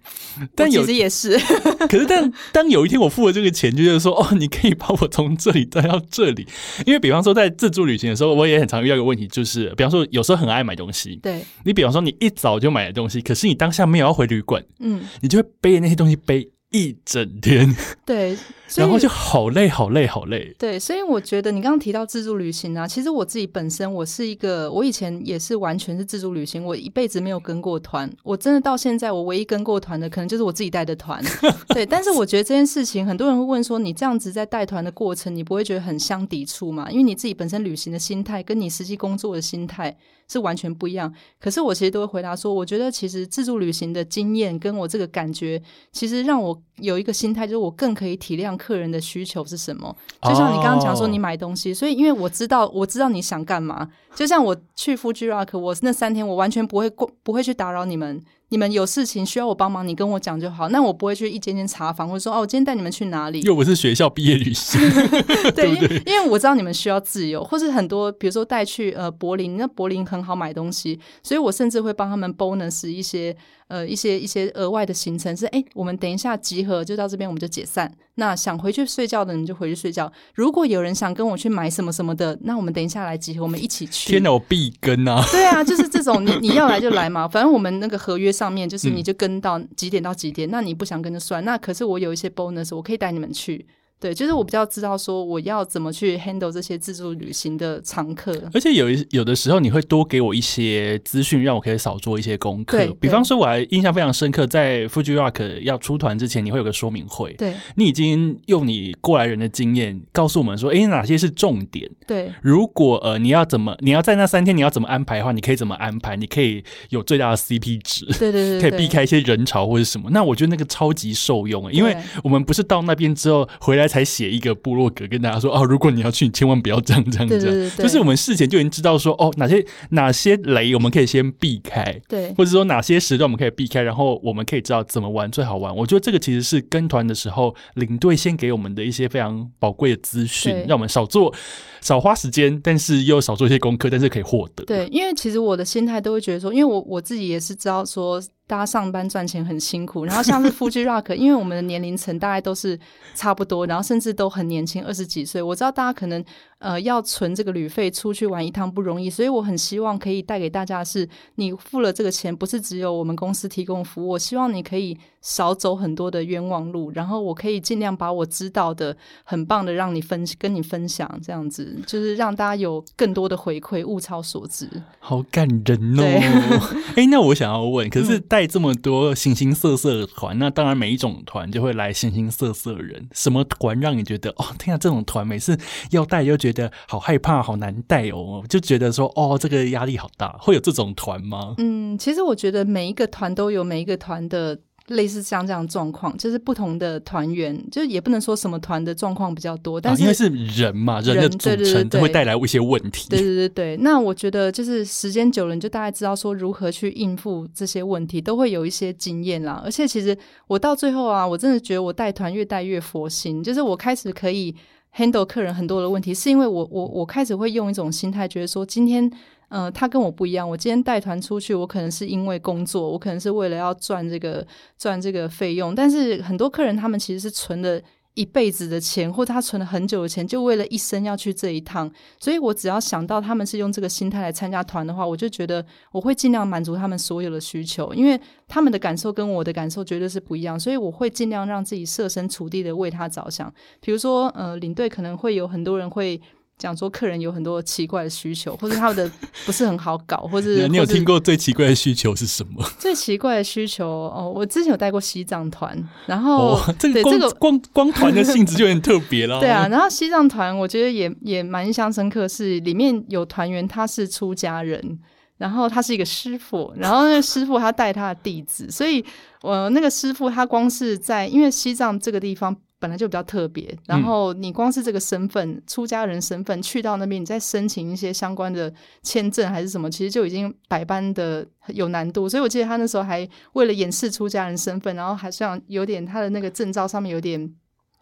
[0.55, 1.37] 但其实也是，
[1.89, 6.47] 可是但当有一天我付了这个钱，就是说哦，你可以把我从这里带到这里。
[6.85, 11.43] 因为比方说在自助旅行的时候，我也很常遇到一个问题，就是比方说有时候很爱买东西，对。
[11.65, 16.49] 你比方说你一早就买了东西，可是你当下没有要回旅馆，嗯，你就会背着那些东西背。
[16.75, 17.71] 一整天，
[18.03, 18.35] 对，
[18.75, 20.53] 然后就好累，好累，好累。
[20.57, 28.09] 对，所以我觉得你刚刚提到自助旅行啊，其实我自己本身我是一个，我以前也是完全是自助旅行，我一辈子没有跟过团。
[28.23, 31.23] 我真的到现在，我唯一跟过团的，可能就是我自己带的团。
[31.69, 36.89] 对，但是我觉得这件事情，很多人会问说，你这样子在带团的过程，你不会觉得很相抵触吗？
[36.89, 39.95] 因为你自己本身旅行的心态，跟你实际工作的心态。
[40.27, 49.95] 是完全不一样，可是我其实都会回答说，我觉得其实自助旅行的经验跟我这个感觉，其实让我有一个心态，就是我更可以体谅客人的需求是什么。
[50.23, 53.87] 就像你刚刚讲说，你买东西，所以因为我知道，我知道你想干嘛。
[54.15, 58.23] 就像我去 Fuji Rock，我那三天我完全不会过，不会去打扰你们。
[58.53, 60.69] 你们有事情需要我帮忙，你跟我讲就好。
[60.69, 63.41] 那我不会去一间间查房，或者说哦，我今天带你们去哪里？
[63.41, 64.79] 又不是学校毕业旅行，
[65.55, 73.35] 对，因为因为我知道你们需要自由，或是很多，比如说带去呃柏林，那柏林很好买东西，所以我甚至会帮他们 bonus 一些。
[73.69, 77.91] 呃，一些一些额外的行程是，哎，我们等一下集合就到这边，我们就解散。
[78.15, 80.11] 那想回去睡觉的人就回去睡觉。
[80.35, 84.11] 如果有人想跟我去买什么什么的，那我们等一下来集合，我们一起去。
[84.11, 85.25] 天哪，我必跟啊！
[85.31, 91.43] 对啊，就是这种，你你要来就来嘛，反正我们那个合约上面就是你就跟到几点到几点，那你不想跟就算。
[91.45, 93.65] 那可是我有一些 bonus，我可以带你们去。
[94.03, 102.85] 对，就是我比较知道说我要怎么去 handle 这些自助旅行的常客，而且有一有的时候你会多给我一些资讯，让我可以少做一些功课。
[102.99, 107.31] 比方说我还印象非常深刻，在 Fuji Rock 要出团之前，你会有个说明会。
[107.35, 111.89] 对，你已经用你过来人的经验告诉我们说，哎，哪些是重点？
[112.05, 116.17] 对，如果呃你要怎么你要在那三天你要怎么安排的话，你可以怎么安排？
[116.17, 120.09] 你可以有最大的 CP 值，对对对，可以避开一些人潮或者什么。
[120.11, 135.75] 那我觉得那个超级受用，因为我们不是到那边之后回来才写一个部落格跟大家说哦，如果你要去，你千万不要这样这样这样，就是我们事前就已经知道说哦，哪些哪些雷我们可以先避开，对，或者说哪些时段我们可以避开，然后我们可以知道怎么玩最好玩。
[135.75, 141.31] 我觉得这个其实是跟团的时候领队先给我们的一些非常宝贵的资讯，让我们少做
[141.79, 144.65] 少花时间，但是又少做一些功课，但是可以获得。
[144.65, 148.19] 对，因为其实我的心态都会觉得说，因为我我自己也是知道说。
[148.53, 152.79] 大家上班赚钱很辛苦，然后像是 Fuji Rock，因为我们的年龄层大概都是
[153.15, 155.41] 差不多，然后甚至都很年轻，二十几岁。
[155.41, 156.23] 我知道大家可能
[156.59, 174.69] 呃要存这个旅费出去玩一趟不容易，所以我很希望可以带给大家的是，你付了这个钱，不是只有我们公司提供服务，我希望你可以少走很多的冤枉路，然后我可以尽量把我知道的很棒的让你分跟你分享，这样子就是让大家有更多的回馈，物超所值。
[174.99, 176.03] 好感人哦！
[176.95, 178.21] 哎，那我想要问，可是。
[178.33, 183.07] 带这么多形形色色的团，那当然每一种团就会来形形色色的人。
[183.11, 185.55] 什么团让你觉得哦，天啊，这种团每次
[185.91, 190.35] 要带就觉得好害怕、好难带哦，就觉得说哦，这个压力好大。
[190.39, 191.53] 会有这种团吗？
[191.59, 194.59] 嗯，其实我觉得每一个团都有每一个团的。
[194.87, 200.27] 类似像这样状况，就是不同的团员，就也不能说什么团的状况比较多，但是、因为是
[200.61, 203.07] 人嘛，人的组成会带来一些问题。
[203.09, 209.61] 对对对对，那我觉得就是时间久了，你就大概知道说如何去应付这些问题，都会有一些经验啦。
[209.63, 210.17] 而且其实
[210.47, 214.53] 我到最后啊，我真的觉得我带团越带越佛心，就是我开始可以
[214.97, 219.09] handle 客人很多的问题，是因为我我我开始会用一种心态，觉得说今天。
[219.55, 220.49] 嗯，他跟我不一样。
[220.49, 224.43] 我今天带团出去，我可能是因为工作，我可能是为了要赚这个
[224.79, 225.75] 赚这个费用。
[225.75, 227.79] 但是很多客人他们其实是存了
[228.15, 231.91] 一辈子的钱，或他存了很久的钱，就为了一生要去这一趟。
[232.19, 240.59] 所以我只要想到他们是用这个心态来参加团的话，我就觉得我会尽量满足他们所有的需求，因为他们的感受跟我的感受绝对是不一样。
[240.59, 243.53] 所以我会尽量让自己设身处地的为他着想。
[243.79, 246.19] 比如说，呃，领队可能会有很多人会。
[246.57, 249.11] 讲说客人有很多奇怪的需求，或者他们的
[249.45, 252.63] 不是很好搞，或者 你有听过最奇怪的需求是什么？
[252.79, 259.39] 最奇怪的需求哦，我之前有带过西藏团，然后这个这个光光团的性质就有点特别了。
[259.41, 264.99] 对啊，然后西藏团我觉得也也蛮印象深刻，是里面有团员他是出家人，
[265.37, 269.03] 然后他是一个师傅，然后那个师傅他带他的弟子，所以
[269.41, 272.55] 我那个师傅他光是在因为西藏这个地方。
[272.83, 282.27] 本来就比较特别，然后你光是这个身份，出家人身份去到那边，你再申请一些相关的签证还是什么，其实就已经百般的有难度。
[282.27, 287.55] 所以我记得他那时候还为了掩饰出家人身份，然后还像有点他的那个证照上面有点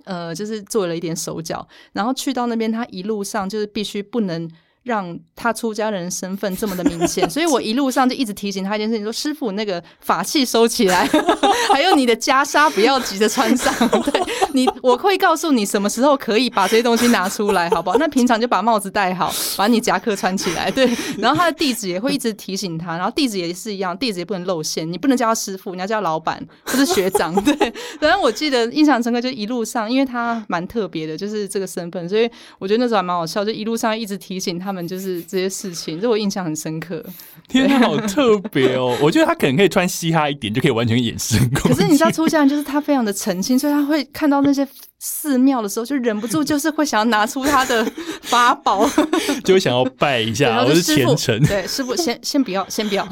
[0.05, 4.49] 呃，就是做了一点手脚，然后去到那边，他一路上就是必须不能。
[4.83, 11.07] 让他出家人身份这么的明显， 所以我一路上就一直提醒他一件事情：说师傅那个法器收起来，
[11.71, 13.73] 还有你的袈裟不要急着穿上。
[13.89, 14.21] 对
[14.53, 17.97] 你，我会告诉你什么时候可以把这些东西拿出来，好不好？
[17.97, 20.69] 那平常就把帽子戴好，把你夹克穿起来。
[20.71, 20.89] 对，
[21.19, 27.33] 然后他的弟子也会一直提醒他，然后弟子也是一样，弟子也不能露馅，你不能叫他师傅，你要叫老板或是学长。
[27.43, 27.53] 对，
[27.99, 34.70] 反正我记得印象深刻，就一路上，因为他蛮特别的，就是这个身份，所以我觉得那时候还蛮好笑，就一路上一直提醒他。
[34.71, 37.03] 他们就是这些事情，这我印象很深刻。
[37.49, 38.97] 天哪，好特别哦！
[39.01, 41.37] 我觉得他可能可以穿嘻哈一点，就可以完全掩饰。
[41.53, 44.65] 可是你知道，出家人就是他非常的澄清，所以他会看到那些
[45.03, 47.83] 寺庙的时候，就忍不住就是会想要拿出他的
[48.21, 48.87] 法宝，
[49.43, 50.63] 就会想要拜一下。
[50.63, 53.07] 我是虔诚，对师傅， 先先不要，先不要，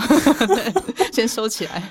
[1.12, 1.82] 先收起来。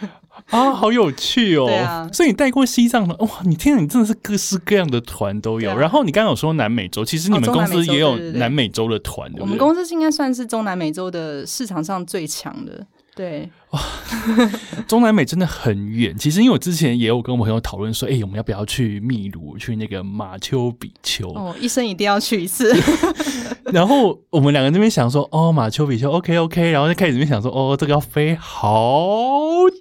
[0.50, 1.66] 啊，好有趣哦！
[1.66, 5.76] 对啊，所以你带过西藏的哇，你天哪，你真的是各式各样的团都有。
[5.76, 12.86] 然后你刚刚有说南美洲，其实你们公司也有南美洲的团，我们公司应该算是中南美洲的市场上最强的。
[13.16, 13.80] 对，哇，
[14.88, 16.16] 中南美真的很远。
[16.16, 21.28] 其实因为我之前也有跟我朋友讨论说，哎，我们要不要去秘鲁，去那个马丘比丘？
[21.30, 22.74] 哦，一生一定要去一次。
[23.72, 29.04] 然后我们两个这边想说，哦，马丘比丘，OK OK，然后就开始这边想说，哦，这个要飞好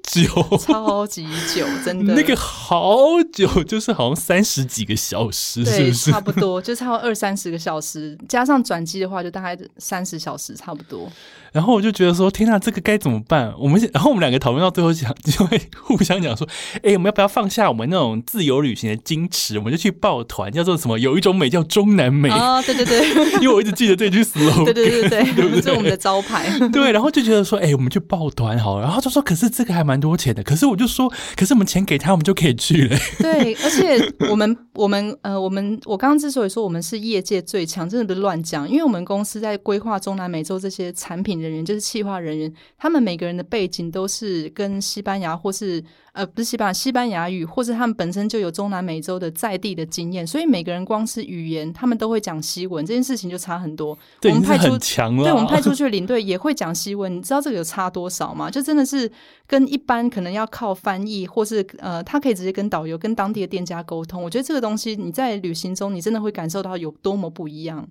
[0.03, 2.13] 久，超级久，真的。
[2.13, 2.97] 那个好
[3.31, 6.11] 久，就是好像三十几个小时，是不是？
[6.11, 11.09] 差不多，就差不多二三十个小时，加上转机的话，就大概三十小时，差不多。
[11.53, 13.53] 然后我就觉得说，天呐，这个该怎么办？
[13.57, 16.47] 我们 然后我们两个讨论到最后讲，就会 互相讲说，
[16.83, 20.97] 哎，我们要不要放下我们那种自由旅行的矜持，我们就去抱团，叫做什么？
[20.99, 23.09] 有一种美叫中南美啊，对对对，
[23.41, 26.47] 因为我一直记得这句 slogan，对对对对，对是我们的招牌。
[26.71, 28.83] 对，然后就觉得说，哎，我们去抱团好了。
[28.83, 30.43] 然后就说，可是这个还蛮多钱的。
[30.43, 32.97] 可是我就说，可是我们钱给他，我们就可以去了。
[33.19, 42.17] 对，而且我们我们呃，我们我刚刚之所以说我们是业界最强，真的不是乱讲，因为我们公司在规划中南美洲这些产品人员，就是企划。
[42.17, 53.97] 人员，他们每个人的背景都是跟西班牙或是呃不是西班牙西班牙语，或是他们本身就有中南美洲的在地的经验，所以每个人光是语言，他们都会讲西文，这件事情就差很多。
[54.23, 58.49] 我们派出强对我们派出去的领队也会讲西文，你知道这个有差多少吗？
[58.49, 59.11] 就真的是
[59.45, 64.23] 跟一般可能要靠翻译，或是呃他可以直接跟导游、跟当地的店家沟通。
[64.23, 67.87] 我觉得这个东西你在旅行中，你真的会感受到有多么不一样。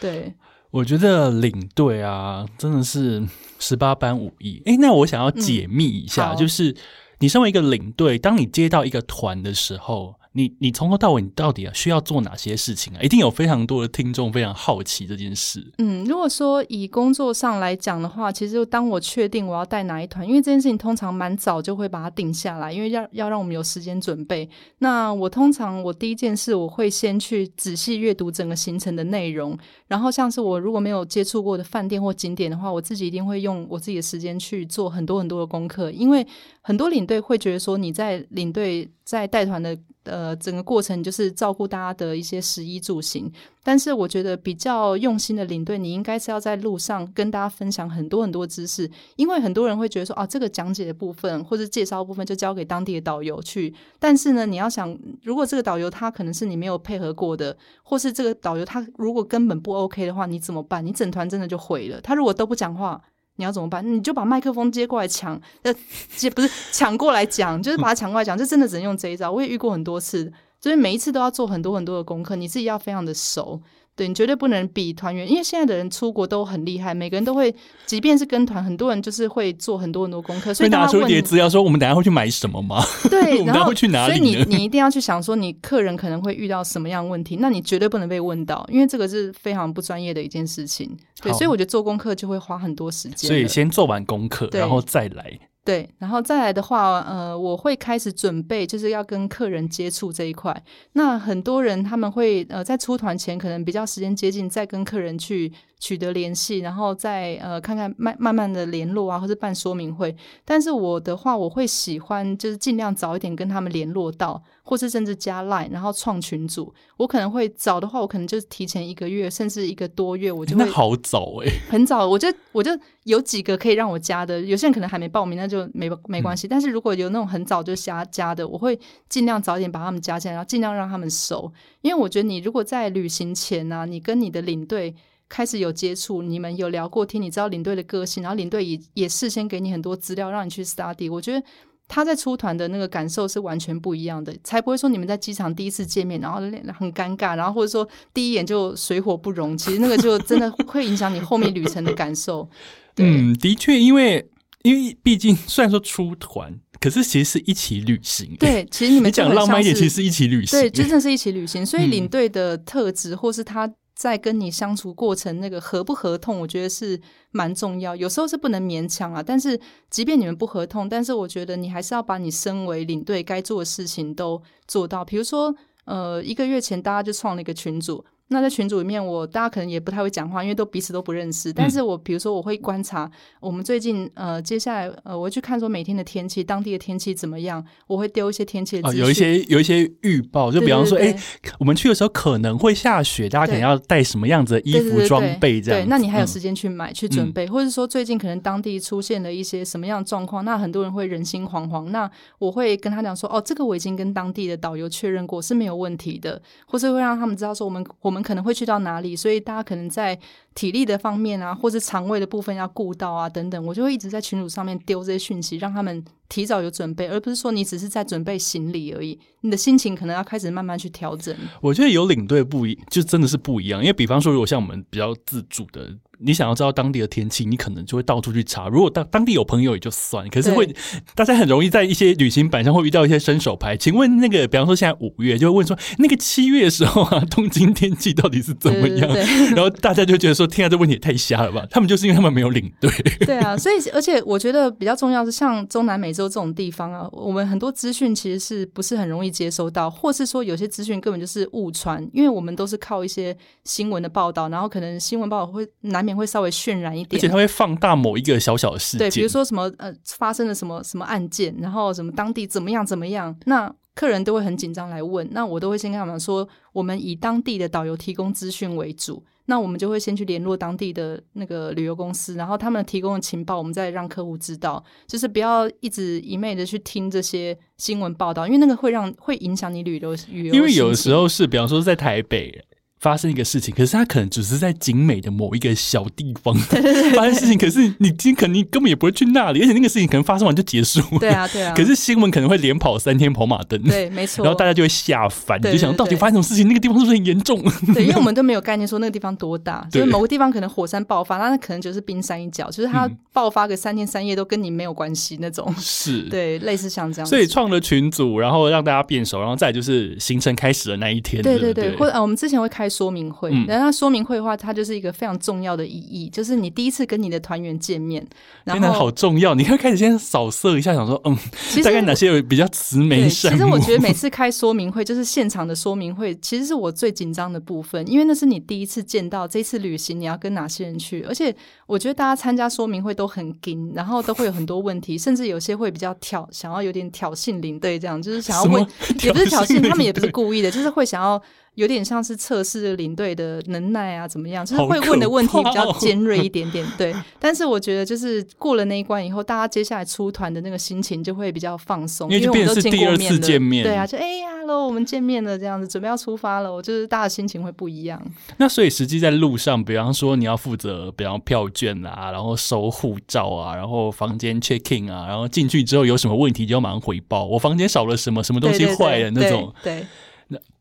[0.00, 0.34] 对。
[0.72, 3.22] 我觉得领队啊，真的是
[3.60, 4.60] 十八般武艺。
[4.66, 6.74] 哎，那我想要解密一下，就是
[7.20, 10.16] 你身为一个领队，当你接到一个团的时候。
[10.32, 13.00] 你你从头到尾你到底需要做哪些事情啊？
[13.02, 15.72] 一定有非常多的听众非常好奇这件事。
[15.78, 24.48] 嗯，如果说以工作上来讲的话，其实当我确定我要带哪一团，因为这件事情通常蛮早就会把它定下来，因为要要让我们有时间准备。
[24.78, 36.26] 那我通常我第一件事我会先去仔细阅读整个行程的内容，然后像是我如果没有接触过的饭店或景点的话，我自己一定会用我自己的时间去做很多很多的功课，因为
[36.62, 39.78] 很多领队会觉得说你在领队在带团的。
[40.04, 43.30] 呃整个过程就是照顾大家的一些食衣住行。
[43.62, 53.72] 但是我觉得比较用心的领队，你应该是要在路上跟大家分享很多很多知识，因为很多人会觉得说，哦，这个讲解的部分或者介绍部分就交给当地的导游去。
[54.00, 60.84] 但是呢，你要想，如果这个导游他可能是你没有配合过的，或是这个导游他如果根本不 OK 的话，你怎么办？
[60.84, 62.00] 你整团真的就毁了。
[62.00, 63.00] 他如果都不讲话，
[63.36, 63.84] 你要怎么办？
[63.84, 65.74] 你就把麦克风接过来抢，呃，
[66.16, 69.30] 接不是抢过来讲，就是把它抢过来讲，这真的只能用这一招。
[69.30, 70.32] 我也遇过很多次。
[70.60, 73.60] 就是每一次都要做很多很多的功课，你自己要非常的熟，
[73.94, 80.54] 对你绝对不能比团员，因为现在的人出国都很厉害，每个人都会，即便是跟团，很多人就是会做很多很多功课。
[80.54, 82.82] 所以拿出一叠资料说，我们等下会去买什么吗？
[83.10, 84.14] 对， 然后会去哪里？
[84.14, 90.96] 所以你你一定要去想说，你客人可能会遇到什么样问题，那你绝对不能被问到，因为这个是非常不专业的一件事情。
[91.20, 93.28] 对，所以我觉得做功课就会花很多时间。
[93.28, 95.38] 所以先做完功课，然后再来。
[95.64, 100.62] 对，然后再来的话，呃，我会开始准备，就是要跟客人接触这一块。
[100.94, 105.52] 那很多人他们会呃在出团前，可能比较时间接近，再跟客人去。
[105.82, 110.16] 取得联系，然后再呃看看慢慢慢的联络啊，或是办说明会。
[110.44, 116.72] 但是我的话，我会喜欢就是尽量早一点跟他们联络到，或是甚至加 line，然后创群组。
[116.96, 122.08] 我可能会早的话，我可能就提前一个月，甚至一个多月，我就会好早哎， 很早。
[122.08, 122.70] 我就我就
[123.04, 126.46] 有几个可以让我加的，有些人可能还没报名，那就没没关系。
[126.46, 131.52] 但是如果有那种很早就加加的，我会尽量早点把他们加进来，然后尽量让他们熟。
[131.80, 134.94] 因为我觉得你如果在旅行前呢，你跟你的领队。
[135.28, 141.10] 开始有接触，你们有聊过天，你知道领队的个性，然后领队也也事先给你很多资料，让你去 study。
[141.10, 141.42] 我觉得
[141.88, 146.40] 他在出团的那个感受是完全不一样的，才不会说你们在机场第一次见面，然后
[146.78, 149.56] 很尴尬，然后或者说第一眼就水火不容。
[149.58, 152.48] 其实那个就真的会影响你后面旅程的感受。
[152.96, 154.26] 嗯，的确，因为
[154.62, 158.34] 因为毕竟虽然说出团，可是其实是一起旅行。
[158.38, 160.58] 对，其实你们 讲浪漫一点，其实是一起旅行。
[160.58, 161.64] 对，真正是一起旅行。
[161.64, 163.70] 所以领队的特质，或是他。
[164.02, 167.00] 在跟你相处过程，那个合不合痛，我觉得是
[167.30, 167.94] 蛮重要。
[167.94, 169.56] 有时候是不能勉强啊，但是
[169.90, 175.04] 即便你们不合痛，但是我觉得你还是要把你身为领队该做的事情都做到。
[175.04, 178.04] 比如说，呃，一个月前大家就创了一个群组。
[178.32, 181.52] 那在群组里面，我大家可能也不太会讲话，因为都彼此都不认识。
[181.52, 183.10] 但是我比如说，我会观察
[183.40, 191.14] 我们最近呃，接下来呃，我会去看说每天的天气，当地的天气怎么样，我会丢一些天气的有一些有一些预报，就比方说，哎，
[191.58, 195.82] 我们去的时候可能会下雪，大家可能要带什么样子的衣服装备这样。
[195.82, 201.90] 对，那你还有时间去买去准备，或者说最近可能当地出现了一些什么样的状况，那很多人会人心惶惶。
[201.90, 208.21] 那我会跟他讲说，哦，这个我已经跟当地的导游确认过是没有问题的，或是会让他们知道说，我们我们。
[208.22, 210.18] 可能会去到哪里，所以大家可能在
[210.54, 221.34] 体力的方面啊，或是肠胃的部分要顾到啊，等等，我就会一直在群组上面丢这些讯息，让他们提早有准备，而不是说你只是在准备行李而已，你的心情可能要开始慢慢去调整。
[221.60, 225.96] 我觉得有领队不一，就真的是不一样，因为比方说，如果像我们比较自主的。
[226.24, 228.68] 你想要知道当地的天气，你可能就会到处去查。
[228.68, 230.72] 如果当当地有朋友也就算，可是会
[231.16, 233.76] 大家很容易在一些旅行版上会遇到一些伸手牌。
[233.76, 239.12] 请问那个，比方说现在五月，就会问说那个七月的时候啊，东京天气到底是怎么样？
[239.56, 241.66] 然后大家就觉得说，天啊，这问题也太瞎了吧？
[241.72, 242.90] 他们就是因为他们没有领队。
[243.26, 256.12] 对啊，所以而且我觉得比较重要是，像中南美洲这种地方啊，我们很多资讯其实是不是很容易接收到，或是说有些资讯根本就是误传，因为我们都是靠一些新闻的报道，然后可能新闻报道会难免。
[256.12, 282.64] 会稍微渲染一点，而且它会放大某一个小小的事件，对，比如说什么呃发生了什么什么案件，然后什么当地怎么样怎么样，那客人都会很紧张来问，那我都会先跟他们说，我们以当地的导游提供资讯为主，那我们就会先去联络当地的那个旅游公司，然后他们提供的情报，我们再让客户知道，就是不要一直一昧的去听这些新闻报道，因为那个会让会影响你旅游旅游，因为有的时候是，比方说在台北。
[283.02, 286.54] 发生一个事情，可是他可能只是在景美的某一个小地方
[287.16, 291.18] 发生事情，可是你今肯定根本也不会去那里，而且那个事情可能发生完就结束了。
[291.18, 291.74] 对啊，对啊。
[291.74, 294.44] 可是新闻可能会连跑三天跑马灯，对，没错。
[294.44, 296.68] 然后大家就会吓翻，就想到底发生什么事情？
[296.68, 297.60] 那个地方是不是很严重？
[297.92, 305.74] 对，因为我们都没有概念说那个地方多大， 就是某个地方可能火山爆发，那可能就是冰山一角，就是它爆发个三天三夜都跟你没有关系那种。
[305.76, 307.26] 是，对，类似像这样。
[307.26, 311.42] 所以创了群组，然后让大家变熟，然后再就是行程开始的那一天。
[311.42, 318.24] 对对对，或我们之前会开说明会，嗯然后他说明会的话，它就是一个非常重要的意义，就是你第一次跟你的团员见面，
[318.64, 319.54] 然后好重要！
[319.54, 321.36] 你会开始先扫射一下，想说，嗯，
[321.82, 323.58] 大概哪些有比较慈眉，善目？
[323.58, 331.54] 其实我觉得每次开说明会，就是现场的说明会，其实是我最紧张的部分，因为那是你第一次见到这次旅行你要跟哪些人去，而且
[331.86, 338.86] 我觉得大家参加说明会都很紧，然后都会有很多问题， 甚至有些会比较挑，想要有点挑衅领队这样，就是想要问，
[339.22, 341.42] 也不是挑衅，他们也不是故意的，就是会想要。
[341.74, 344.64] 有点像是测试领队的能耐啊，怎么样？
[344.64, 347.14] 就是好会问的问题比较尖锐一点点，对。
[347.40, 358.22] 但是我觉得，就是过了那一关以后，大家接下来出团的那个心情就会比较放松，因为我们都是第二见过面了，次见面对啊，就哎呀，hello，我们见面了，这样子，准备要出发了，我就是大家心情会不一样。
[358.58, 369.72] 那所以实际在路上，比方说你要负责，比方票券啊，然后收护照啊，然后房间 check in 啊，然后进去之后有什么问题就要马上回报，我房间少了什么，什么东西坏了那种。
[369.82, 370.00] 对。
[370.00, 370.06] 对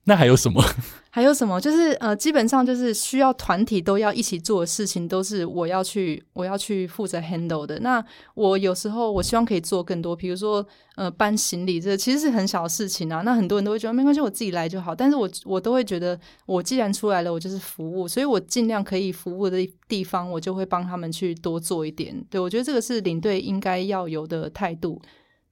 [0.06, 0.64] 那还有什么？
[1.14, 1.60] 还有什么？
[1.60, 7.78] 就是呃，基本上就是需要团体都要一起做的事情，都是我要去我要去负责 handle 的。
[7.82, 13.22] 那我有时候我希望可以做更多，比如说呃搬行李，这其实是很小的事情啊。
[13.22, 14.96] 那很多人都会觉得没关系，我自己来就好。
[14.96, 19.58] 但是我我都会觉得，我既然出来了，我就是服务，所以我尽量可以服务的
[19.90, 22.16] 地方，我就会帮他们去多做一点。
[22.30, 25.00] 对我觉得这个是领队应该要有的态度，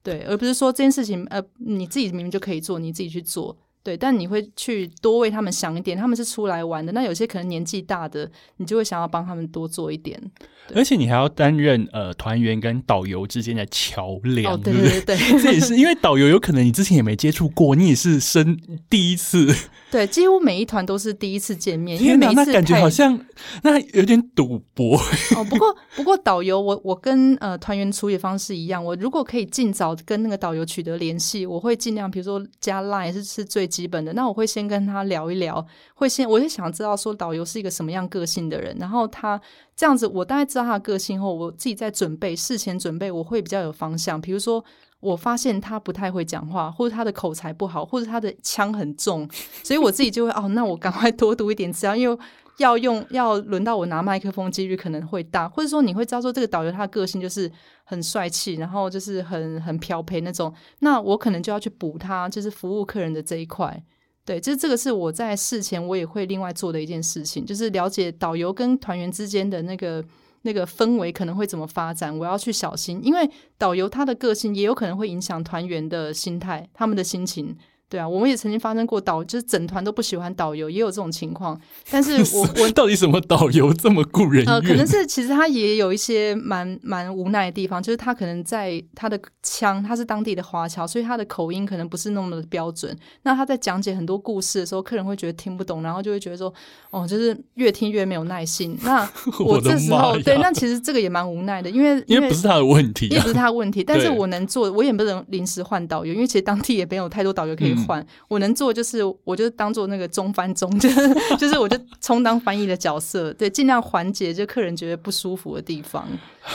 [0.02, 3.56] 对，而不是说这件事情呃你自己明明就可以做，你自己去做。
[3.82, 6.92] 对，但你会去多为他们想一点，他们是出来玩的。
[6.92, 10.22] 那有些可能年纪大的，你就会想要帮他们多做一点。
[10.70, 15.02] 对而且你还要担任呃团员跟导游之间的桥梁，哦，对不对？
[15.02, 18.58] 对对对 这也是因为导游有可能你之前也没接触过，你也是生
[18.90, 19.54] 第一次。
[19.92, 23.20] 对，几乎每一团都是第一次见面，因为，每一次那感觉好像
[23.64, 24.96] 那有点赌博。
[25.36, 25.44] 哦。
[25.50, 34.14] 不过不过导游，我我跟呃团员处理方式一样，我如果可以尽早跟那个导游取得联系，我会尽量，比如说加 line 是是最基本的。
[34.14, 35.66] 那我会先跟他聊一聊，
[35.96, 39.42] 会先我就想知道说导游是一个什么样个性的人，然后他
[39.80, 44.20] 这样子，我大概知道他的个性后，我自己在准备事前准备，我会比较有方向。
[44.20, 44.62] 比如说，
[45.00, 49.26] 我发现他不太会讲话，或者他的口才不好，或者他的腔很重，
[49.64, 52.20] 所以我自己就会哦，那我赶快多读一点资料，因为。
[52.60, 57.50] 要用要轮到我拿麦克风几率可能会大，或者说你会知道说这个导游他的个性就是
[57.86, 63.82] 很帅气，然后就是很很漂配那种，那我可能就要去补他，就是服务客人的这一块。
[64.30, 70.06] 对，其实这个是我在事前我也会另外做的一件事情，就是了解导游跟团员之间的那个
[70.44, 73.28] 那个氛围可能会怎么发展，我要去小心，因为
[73.58, 77.58] 导游他的个性也有可能会影响团员的心态，他们的心情。
[77.90, 81.60] 对啊，我们也曾经发生过导，就是整团都不喜欢导游，也有这种情况。
[81.90, 84.54] 但是我 我到底什么导游这么顾人怨？
[84.54, 92.96] 呃，可能是其实他也有一些蛮蛮无奈的地方，就是他可能在他的腔，他是当地的华侨，所以他的口音可能不是那么的标准。
[93.24, 96.54] 那他在讲解很多故事的时候，客人会觉得听不懂，然后就会觉得说，
[96.92, 98.78] 哦，就是越听越没有耐心。
[98.84, 99.10] 那
[99.44, 103.30] 我这时候对，那其实这个也蛮无奈的，因为因为不是他的问题啊也不。
[103.30, 108.08] 是他的问题，但是我能做，我也不能临时换导游，因为其实当地也没有太多导游可以嗯。
[108.28, 116.08] 我能做就是，我就当做那个中翻中，就 是就是我就充当翻译的角色，对，尽量缓解就客人觉得不舒服的地方。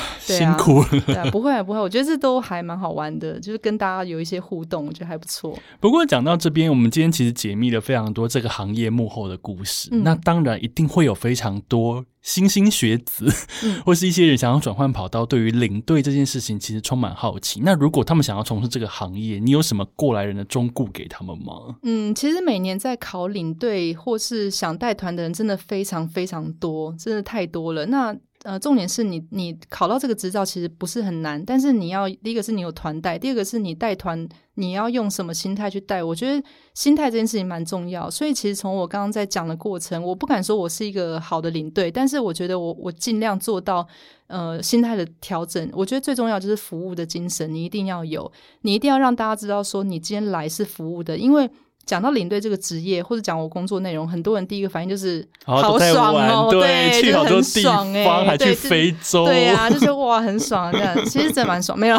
[0.26, 1.02] 对啊辛苦了。
[1.06, 5.58] 对啊，不会啊，不会，我觉得这都还蛮好玩的，就是跟大家有一些互动，我觉得还不错。
[5.80, 9.88] 不过讲到这边，我们今天其实解密了非常多这个行业幕后的故事。
[9.92, 13.26] 嗯那当然一定会有非常多新兴学子，
[13.64, 17.60] 嗯 或是一些人想要转换跑道，对于领队这件事情其实充满好奇。
[17.62, 21.76] 那如果他们想要从事这个行业，你有什么过来人的忠告给他们吗？
[21.82, 27.86] 嗯，其实每年在考领队或是想带团的人真的非常非常多，真的太多了。
[27.86, 28.14] 那
[28.44, 36.04] 呃，重点是你你考到这个执照其实不是很难，但是你要第一个是你有团带，第二个是你带团你要用什么心态去带。
[36.04, 43.88] 我觉得心态这件事情蛮重要，所以其实从我刚刚在讲的过程，我不敢说我是一个好的领队，但是我觉得我我尽量做到
[44.26, 45.66] 呃心态的调整。
[45.72, 48.30] 我觉得最重要就是服务的精神，你一定要有，
[48.60, 51.50] 你一定要让大家知道说你今天来是服务的，因为。
[51.86, 61.98] 讲到领队这个职业，或者讲我工作内容，很多人第一个反应就是好爽玩哦，对，去就很好多地方，还去非洲，对呀、就是哇很爽这样，其实真的蛮爽，没有，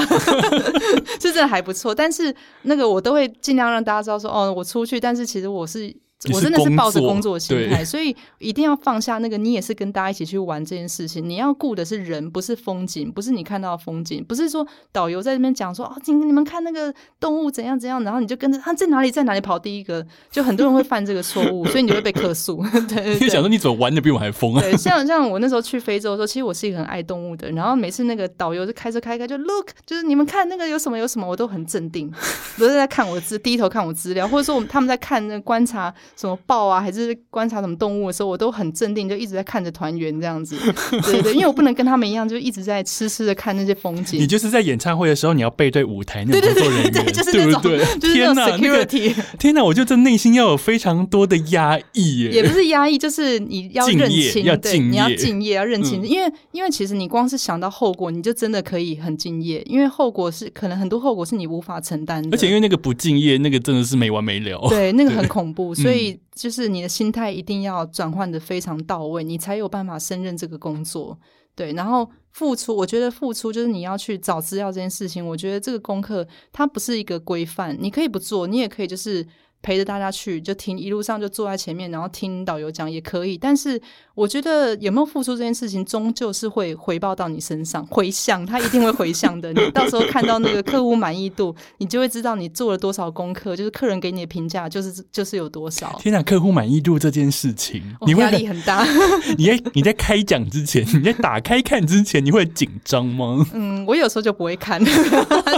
[1.21, 1.93] 是真的还不错。
[1.93, 2.33] 但是
[2.63, 5.93] 那个我都会尽量让大家知道说，哦，我出去，但是其实我是
[6.33, 11.27] 我真的是抱着工作的心态，所以一定要放下那个，你也是跟大家一起去玩这件事情。
[11.27, 22.63] 你要顾的是人，不是风景，不是你看到的风景，不是说导游在那边讲说哦，你你们看那个动物怎样怎样，然后你就跟着他在哪里在哪里跑第一个，就很多人会犯这个错误，所以你就会被客诉。
[22.71, 23.45] 对对对因为想。
[23.45, 24.61] 说你怎么玩的比我还疯啊？
[24.61, 27.51] 对，像像我那时候去非洲的时候，其实我是一个很爱动物的。
[27.51, 32.11] 然后每次那个导游就开车开开就 look，就是你们看那个有什么有什么，我都很镇定，
[32.57, 40.55] 都是在看我的资，低头看我资料，或者说我们他们在看那观察什么豹啊，还是观察什么动物的时候，我都很镇定，就一直在看着团员这样子。
[41.03, 44.19] 对对对，因为我不能跟他们一样，就一直在痴痴的看那些风景。
[44.19, 48.13] 你就是在演唱会的时候，你要背对舞台那种工作人员，对 不对？
[48.13, 49.15] 天哪，security！
[49.37, 56.05] 天哪，我就这内心要有非常多的压抑，也不是压抑，就是你要认清，要敬业，你要敬业，要认清。
[56.05, 62.29] 因为因为其实你光是想到后果，你就真的可以很敬业，因为后果是可能很多后果是你无法承担的。
[62.35, 64.67] 而且因为那个不敬业，那个真的是没完没了。
[64.69, 71.17] 对，那个很恐怖，所以所以就是你的心态一定要转换的非常到位，你才有办法胜任这个工作。
[71.55, 75.25] 对，然后付出，我觉得付出就是你要去找资料这件事情。
[75.25, 79.25] 我觉得这个功课它不是一个规范，你可以不做，你也可以就是。
[79.65, 83.35] 陪着大家去，就听一路上就坐在前面，然后听导游讲也可以。
[83.35, 83.81] 但是
[84.13, 89.51] 我觉得有没有付出这件事情，终究是会回报到你身上，回向，他一定会回向的。
[89.53, 95.97] 你 到时候看到那个客户满意度，你就会知道你做了多少功课，就是客人给你的评价就是就是有多少。
[95.99, 98.85] 天哪，客户满意度这件事情，你压力很大。
[99.35, 103.43] 你在你在开讲之前，你在打开看之前，你会紧张吗？
[103.51, 104.79] 嗯，我有时候就不会看，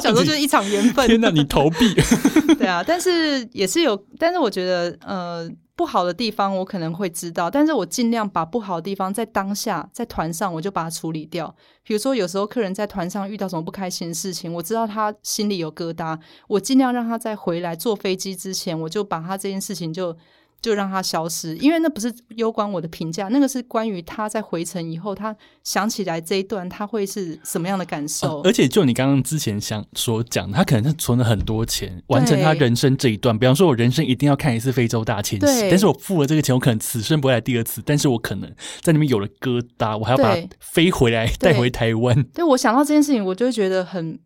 [0.02, 1.06] 小时候就是一场缘分。
[1.06, 1.94] 天哪，你投币？
[2.58, 3.97] 对啊，但是也是有。
[4.18, 11.54] 但是我觉得，呃，不好的地方我可能会知道，但是我尽量把不好的地方在当下在团上我就把它处理掉。
[11.84, 20.18] 比如说，有时候客人在团上遇到什么不开心的事情，我知道他心里有疙瘩，我尽量让他在回来坐飞机之前，我就把他这件事情就。
[20.60, 28.42] 就让他消失，因为那不是攸关我的评价，那个是关于他在回程以后，他想起来这一段他会是什么样的感受。
[28.42, 33.38] 而且就你刚刚之前想所讲，他可能是存了很多钱，完成他人生这一段。
[33.38, 38.52] 比方说，我人生一定要看一次非洲大迁徙，但是我付了这个钱，我可能此生不会来第二次，但是我可能
[38.82, 42.24] 在里面有了疙瘩，我还要把它飞回来带回台湾。
[42.34, 44.20] 对我想到这件事情，我就会觉得很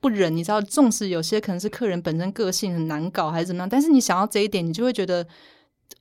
[0.00, 0.34] 不忍。
[0.34, 5.26] 你知道，纵使有些可能是客人本身个性很难搞，还是怎么样，但是你想到这一点，你就会觉得。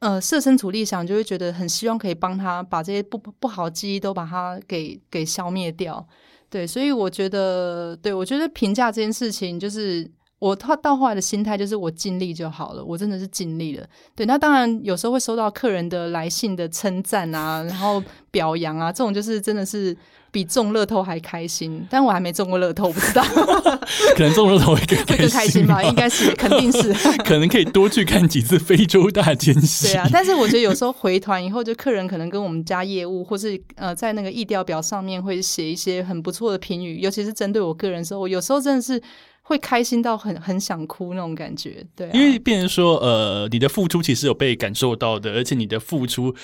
[0.04, 6.06] 呃，设身处地想，就会觉得很希望可以帮他把这些不不好记忆都把它给给消灭掉。
[6.50, 10.06] 对，所以我觉得，对我觉得评价这件事情，就是
[10.44, 13.86] 我到到后来的心态，就是我尽力就好了，我真的是尽力了。
[14.14, 19.96] 对，那当然有时候会收到客人的来信的称赞啊，然后表扬啊，这种就是真的是。
[20.34, 23.24] 比中乐透还开心，但我还没中过乐透，不知道。
[24.18, 25.84] 可能中乐透会更开心吧？
[25.84, 26.92] 应该是，肯定是。
[27.24, 29.90] 可能可以多去看几次非洲大迁徙。
[29.90, 39.00] 对啊，但是我觉得有时候回团以后，就客人可能跟我们家业务，或是呃，在那个意调表上面会写一些很不错的评语，尤其是针对我个人的时候，我有时候真的是
[39.44, 41.86] 会开心到很很想哭那种感觉。
[41.96, 46.36] 对，因为变成说，呃，你的付出其实有被感受到的，而且你的付出。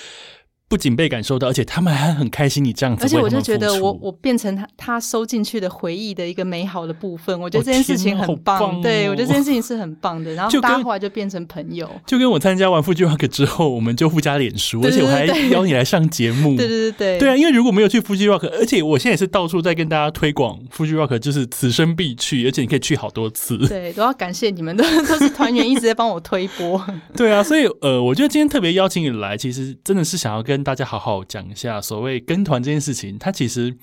[0.70, 3.04] 不仅被感受到，而且他们还很开心你这样子。
[3.04, 7.38] 而且我就觉得，我我变成他他收进去的回忆的一个美好的部分。
[7.40, 10.32] 我觉得这件事情 很棒，对我觉得这件事情是很棒的。
[10.34, 11.90] 然后大家后来就变成朋友。
[12.06, 16.54] 就跟我参加完富居 rock 之后，我们就互加脸书，而且我还邀你来上节目。
[16.56, 23.58] 对对对对，对啊，因为如果没有去富居 rock，而且我现在也是到处在跟大家推广富居 rock，就是此生必去，而且你可以去好多次。
[23.66, 26.80] 对，都要感谢你们，都 都是团员一直在帮我推波。
[27.16, 31.40] 对啊，所以呃，我觉得今天特别邀请你来，其实真的是想要跟大家好好讲。
[31.40, 33.74] 讲一下所谓跟团这件事情，它其实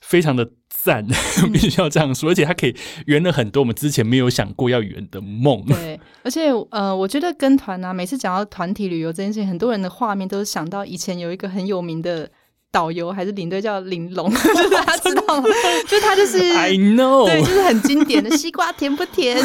[0.00, 1.04] 非常的赞，
[1.52, 2.76] 必须要这样说，而且它可以
[3.06, 5.64] 圆了很多我们之前没有想过要圆的梦。
[5.66, 12.30] 对，而且呃，我觉得跟团啊，每次讲到团体旅游这件事情，很多人的画面都是想到以前有一个很有名的。
[12.70, 15.48] 导游还是领队叫玲珑， 就是大家知道吗？
[15.88, 19.38] 就他就是，I know，对，就是很经典的西瓜甜不甜？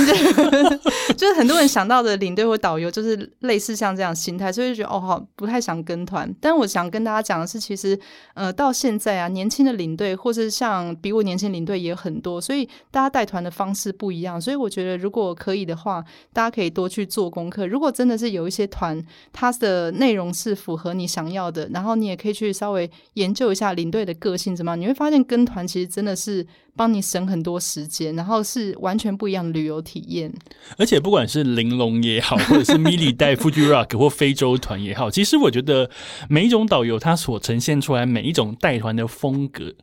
[1.15, 6.29] 就是很多人想到的领队或导游，就是类似像这样心态，所以就觉得哦，好不太想跟团。
[6.41, 7.97] 但我想跟大家讲的是，其实
[8.33, 14.39] 呃，到现在啊，年轻的领队或是像比我年轻领队也很多，所以大家带团的方式不一样。
[14.39, 16.03] 所以我觉得，如果可以的话，
[16.33, 17.65] 大家可以多去做功课。
[17.65, 19.01] 如果真的是有一些团，
[19.31, 22.89] 它的内容是符合你想要的，然后你也可以去稍微。
[23.13, 24.79] 研究一下领队的个性怎么样？
[24.79, 26.45] 你会发现跟团其实真的是
[26.75, 30.33] 帮你省很多时间，然后是完全不一样的旅游体验。
[30.77, 35.89] 而且不管是玲珑也好， 或者是米里带 Fuji Rock 或非洲团也好，其实我觉得
[36.29, 39.73] 每一种导游他所呈现出来每一种带团的风格。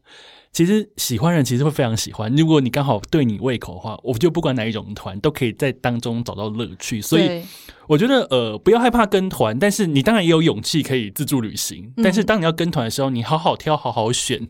[0.52, 7.00] 其实喜欢人其实会非常喜欢，如果你刚好对你胃口的话，我就不管哪一种团都可以在当中找到乐趣。
[7.00, 7.42] 所以
[7.86, 11.92] 我觉得呃不要害怕跟团，但是你当然也有勇气可以自助旅行。
[12.02, 14.48] 但是当你要跟团的时候，你好好挑，好好选。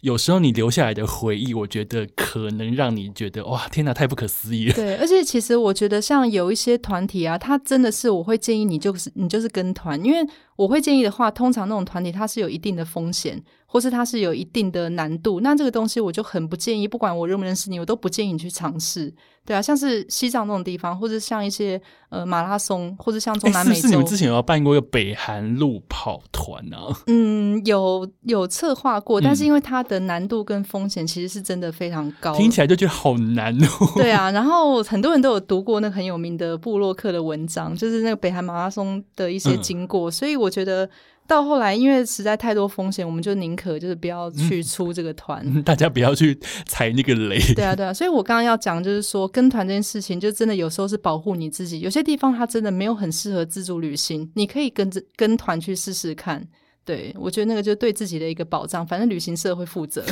[0.00, 4.74] 有时候你留下来的回忆，我觉得可能让你觉得哇天哪，太不可思议了。
[4.74, 10.18] 对，而且其实我觉得像有一些团体啊，他真的是我会建议你就是你就是跟团，因为
[10.54, 13.42] 我会建议的话，通常那种团体它是有一定的风险。
[13.70, 19.12] 或是它是有一定的难度，那这个东西我就很不建议，不管我认不认识你，我都不建议你去尝试。
[19.44, 26.88] 对啊，像是西藏那种地方，或者像一些呃马拉松，或者像中南美洲，是你们之前有办过一个北韩路跑团啊？
[27.08, 33.68] 嗯，有有策划过，但是因为它的难度跟风险其实是真的非常高，听起来就觉得好难哦。
[33.96, 40.88] 对啊，然后很多人都有读过那很有名的布洛克的文章，就是那个北韩马拉松的一些经过，所以我觉得。
[41.28, 45.44] 到后来，因为实在太多风险，我们就宁可就是不要去出这个团。
[45.62, 47.38] 大家不要去踩那个雷。
[47.54, 47.92] 对啊，对啊。
[47.92, 51.80] 所以我刚刚要讲，就是说跟团这件事情，就真的有时候是保护你自己。
[51.80, 56.42] 有些地方它真的没有很适合自助旅行，你可以跟着跟团去试试看。
[56.82, 60.02] 对，我觉得那个就对自己的一个保障，反正旅行社会负责。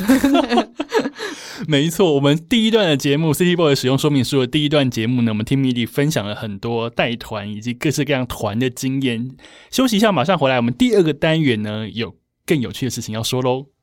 [1.67, 9.35] 没错，我们第一段的节目《City Boy》使用说明书的第一段节目呢，我们听米莉分享了很多带团以及各式各样团的经验。
[9.71, 10.57] 休息一下，马上回来。
[10.57, 13.76] 我们第二个单元呢，有更有趣的事情要说喽。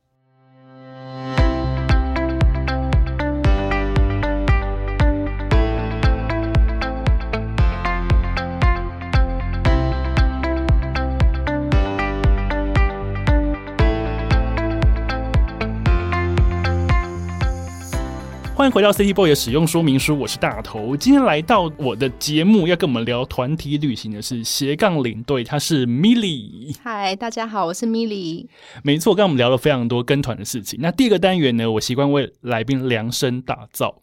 [18.65, 20.97] 欢迎回到 City Boy 的使用说明书，我是大头。
[20.97, 26.75] 今天来到我的节目，要跟我们聊团体旅行的是斜杠领队，他是 Milly。
[26.83, 28.47] 嗨，大家好，我是 Milly。
[28.83, 30.79] 没错，刚刚我们聊了非常多跟团的事情。
[30.81, 34.01] 那第一个单元呢，我习惯为来宾量身打造。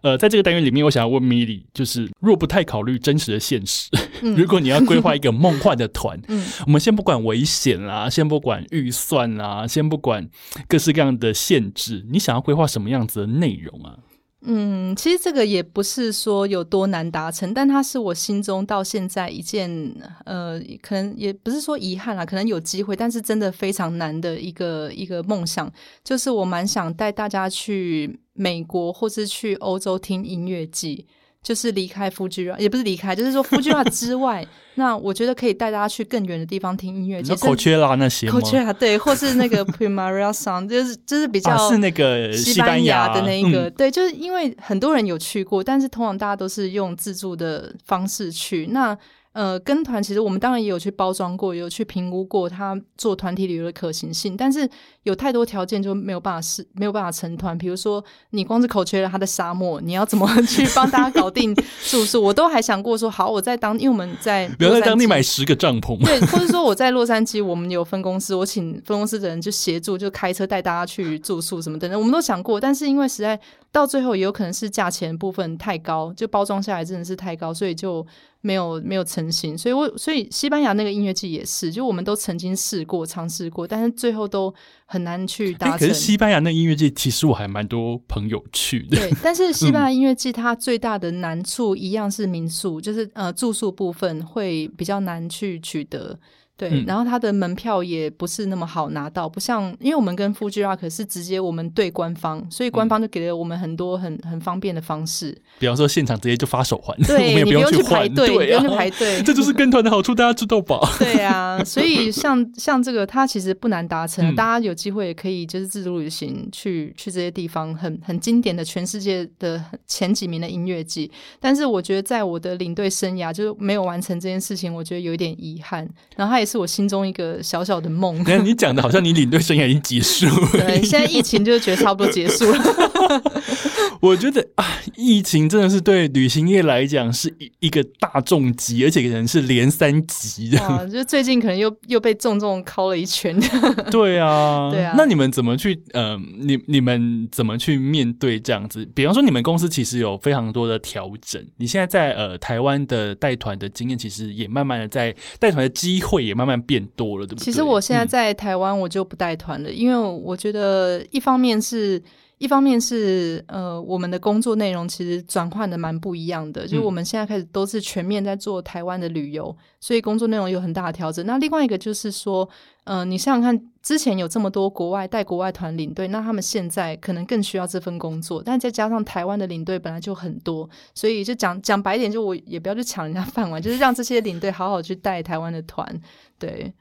[0.00, 3.90] 呃，在这个单元里面，我想要问米莉，就是若不太考虑真实的现实，
[4.22, 10.28] 如果你要规划一个梦幻的团，嗯，我们先不管危险啦，先不管预算啦，先不管
[10.68, 13.98] 各式各样的限制，你想要规划什么样子的内容啊？
[14.42, 19.94] 嗯，其实这个也不是说有多难达成，但它是我心中到现在一件
[20.24, 25.70] 呃，可能也不是说遗憾啦，可能有机会，但是真的非常难的一个一个梦想，
[26.02, 31.06] 就是我蛮想带大家去美国或是去欧洲听音乐季。
[31.42, 37.22] 就是离开夫居啊，也不是离开，就是说夫居啊之外， 那我觉得可以带大家去更远的地方听音乐。
[37.36, 48.96] 口缺啦那些口缺啊，对，或是那个 Primavera Sound，就是就是比较是那个西班牙的那一个，对，就是因为很多人有去过，但是通常大家都是用自助的方式去那。
[49.32, 54.68] 呃，跟团其实我们当然也有去包装过，有去评估过他做团体旅游的可行性，但是
[55.04, 57.56] 有太多条件就没有办法是没有办法成团。
[57.56, 61.54] 比如说，你光是口缺了他的沙漠，你要怎么 去帮大家搞定
[61.84, 62.20] 住宿？
[62.20, 73.38] 我都还想过说，好，我在当，因为我们在不要在当地买十个帐篷，对，或者说我在洛杉矶，我们有分公司，我请分公司的人就协助，就开车带大家去住宿什么等等，我们都想过，但是因为实在
[73.70, 78.04] 到最后也有可能是价钱部分太高，就包装下来真的是太高，所以就。
[78.42, 84.52] 没有没有成型，所以我所以西班牙那个音乐季也是，就我们都曾经试过尝试过，但是最后都
[84.86, 85.78] 很难去达成。
[85.78, 88.96] 可是西班牙那音乐季其实我还蛮多朋友去的。
[88.96, 96.18] 对，但是西 班牙音乐季它最大的难处一样是民宿，就是呃住宿部分会比较难去取得。
[96.60, 105.34] 对，然后它的门票也不是那么好拿到，不像因为我们跟 Fuji Rock 是直接我们对官方，所以官方就给了我们很多很很方便的方式。
[105.58, 110.78] 比方说现场直接就发手环，对， 你不用去排队，不用去排队， 这就是跟团的好处，大家知道吧？
[111.00, 121.10] 对啊，所以像像这个，它其实不难达成，大家有机会也可以就是自助旅行去去这些地方，很很经典的全世界的前几名的音乐季。
[121.40, 125.88] 但是我觉得在我的领队生涯就是没有完成这件事情，我觉得有一点遗憾。
[126.16, 128.18] 然后他也是我心中一个小小的梦。
[128.44, 130.48] 你讲的好像你领队生涯已经结束了。
[130.52, 133.22] 对，现在疫情就是觉得差不多结束了。
[134.00, 134.64] 我觉得啊，
[134.96, 140.88] 疫情真的是对旅行业来讲是一一个大重击，而且可能是连三级的。
[140.88, 143.38] 就最近可能又又被重重敲了一拳。
[143.92, 144.94] 对啊，对啊。
[144.96, 145.78] 那你们怎么去？
[145.92, 148.88] 呃，你你们怎么去面对这样子？
[148.94, 151.44] 比方说，你们公司其实有非常多的调整。
[151.58, 157.44] 你现在在呃台湾的带团的经验，其实也慢慢的在带团的机会也慢慢变多了，对不对？
[157.44, 162.02] 其实我现在在台湾，我就不带团了，因为我觉得一方面是。
[162.40, 171.24] 一方面是呃，我们的工作内容其实转换的蛮不一样的，就是我们现在开始都是全面在做台湾的旅游，所以工作内容有很大的调整。
[171.26, 172.48] 那另外一个就是说，
[172.84, 186.00] 嗯，你想想看，之前有这么多国外带国外团领队，那他们现在可能更需要这份工作，但再加上台湾的领队本来就很多，所以就讲讲白点，就我也不要去抢人家饭碗，就是让这些领队好好去带台湾的团，
[186.38, 186.72] 对。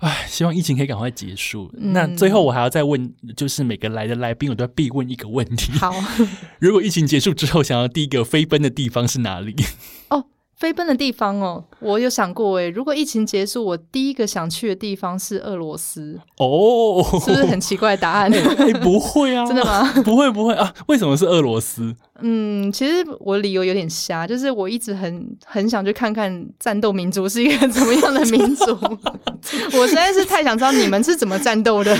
[0.00, 1.70] 唉，希望疫情可以赶快结束。
[1.74, 5.70] 那最后我还要再问，就是每个来的来宾，我都要必问一个问题。
[5.72, 5.94] 好，
[6.58, 9.54] 如果疫情结束之后，想要第一个飞奔的地方是哪里？
[10.10, 10.26] 哦。
[10.62, 16.16] 飞奔的地方哦，我有想过诶，如果疫情结束，我第一个想去的地方是俄罗斯。
[16.36, 18.30] 哦，是不是很奇怪的答案？
[18.32, 19.82] 哎，不会啊，真的吗？
[20.06, 21.92] 不会不会啊，为什么是俄罗斯？
[22.20, 28.78] 嗯，其实我理由有点瞎，就是我一直很很想去看看战斗民族是一个怎么样的民族。
[29.76, 31.92] 我实在是太想知道你们是怎么战斗的。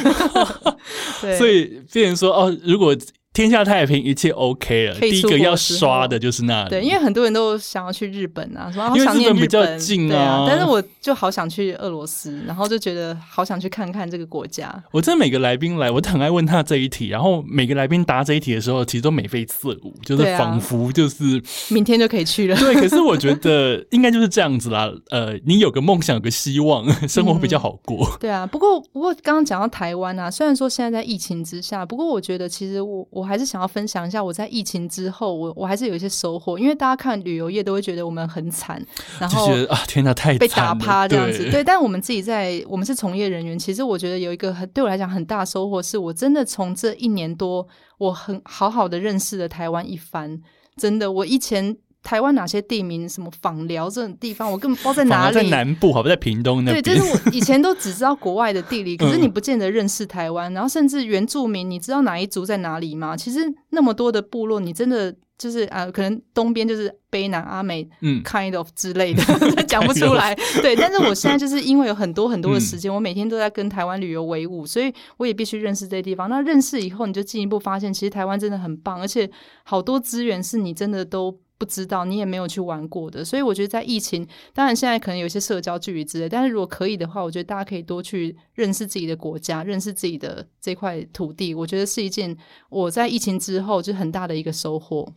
[1.21, 2.97] 对，所以别人说哦，如果。
[3.33, 4.95] 天下太平，一切 OK 了。
[5.01, 6.71] 第一个要刷的就是那里。
[6.71, 10.45] 对，因为很多人都想要去日本啊，说好想念日本，近啊。
[10.47, 14.71] 但是我就好想去俄罗斯，然后就觉得好想去看看这个国家。
[14.91, 17.09] 我真的每个来宾来，我都很爱问他这一题。
[17.09, 22.57] 然后每个来宾答这一题的时候，其实都眉飞色舞，就是仿佛就是明天就可以去了。
[22.57, 24.93] 对，可是我觉得应该就是这样子啦。
[25.09, 28.07] 呃，你有个梦想，有个希望， 生活比较好过。
[28.21, 34.07] 对啊，不过不过刚刚讲到台湾啊，虽然说现在在疫情之下，不过我觉得其实我我还是想要分享。
[34.07, 38.85] 一下我在疫情之后，我我还是有一些收获，因为大家看旅游业都会觉得我们很惨，
[39.19, 41.51] 然后觉得啊天哪，太被打趴这样子。
[41.51, 47.67] 对，但我们自己在我们是从业人员，其实我觉得有一个很对我来讲很大收获，是我真的从这一年多，
[47.99, 50.41] 我很好好的认识了台湾一番。
[50.77, 51.77] 真的，我以前。
[52.03, 53.09] 台湾哪些地名？
[53.09, 55.35] 什么访寮这种地方，我根本不知道在哪里。
[55.35, 56.83] 在南部，好不在屏东那边。
[56.83, 60.53] 对，就是我以前都只知道国外的地理， 可是你不见得认识台湾。
[60.53, 63.17] 然后甚至原住民，你知道哪一族在哪里吗？
[63.17, 63.41] 其实
[63.71, 69.23] 那么多的部落，你真的就是啊，可能东边就是卑南、阿美，嗯，kind of 之类的，
[69.67, 70.35] 讲不出来。
[70.61, 76.29] 对，但是我现在就是因为有很多很多的时间，我每天都在跟台湾旅游为伍，所以我也必须认识这些地方。
[76.29, 79.31] 那认识以后，你就进一步发现，其实台湾真的很棒，而且
[79.65, 81.39] 好多资源是你真的都。
[81.63, 92.37] 不知道你也没有去玩过的，所以我觉得在疫情，当然现在可能有些社交距离之类，但是如果可以的话，我觉得大家可以多去认识自己的国家，认识自己的这块土地，我觉得是一件
[92.69, 95.13] 我在疫情之后就很大的一个收获。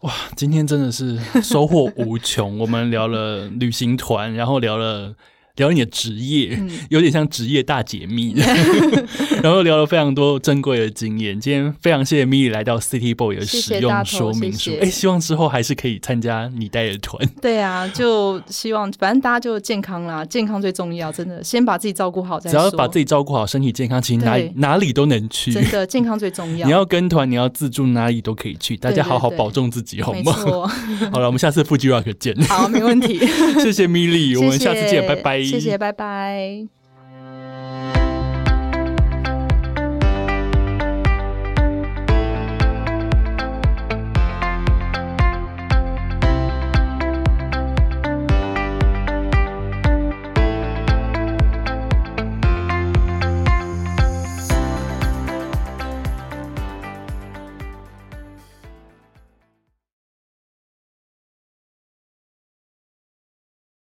[0.00, 5.14] 哇，今天真的是收获无穷，我们聊了旅行团，然后聊了。
[5.58, 8.34] 聊你的职业，有点像职业大解密，
[9.42, 11.38] 然后聊了非常多珍贵的经验。
[11.38, 14.72] 今天非常谢谢米莉来到 City Boy 的使用说明书。
[14.80, 17.28] 哎，希望之后还是可以参加你带的团。
[17.42, 22.58] 对啊，就希望反正大家就健康啦，健康最重要，真的先把自己照顾好再说。
[22.58, 25.52] 只要把自己照顾好，身体健康，其实哪哪里都能去。
[25.52, 26.66] 真的，健康最重要。
[26.66, 28.76] 你要跟团，你要自助，哪里都可以去。
[28.76, 30.32] 大家好好保重自己，好吗？
[31.12, 32.34] 好了，我们下次 Fuji Rock 见。
[32.44, 33.18] 好，没问题。
[33.60, 35.47] 谢谢米莉，我们下次见，拜拜。
[35.48, 36.77] 谢谢，拜拜。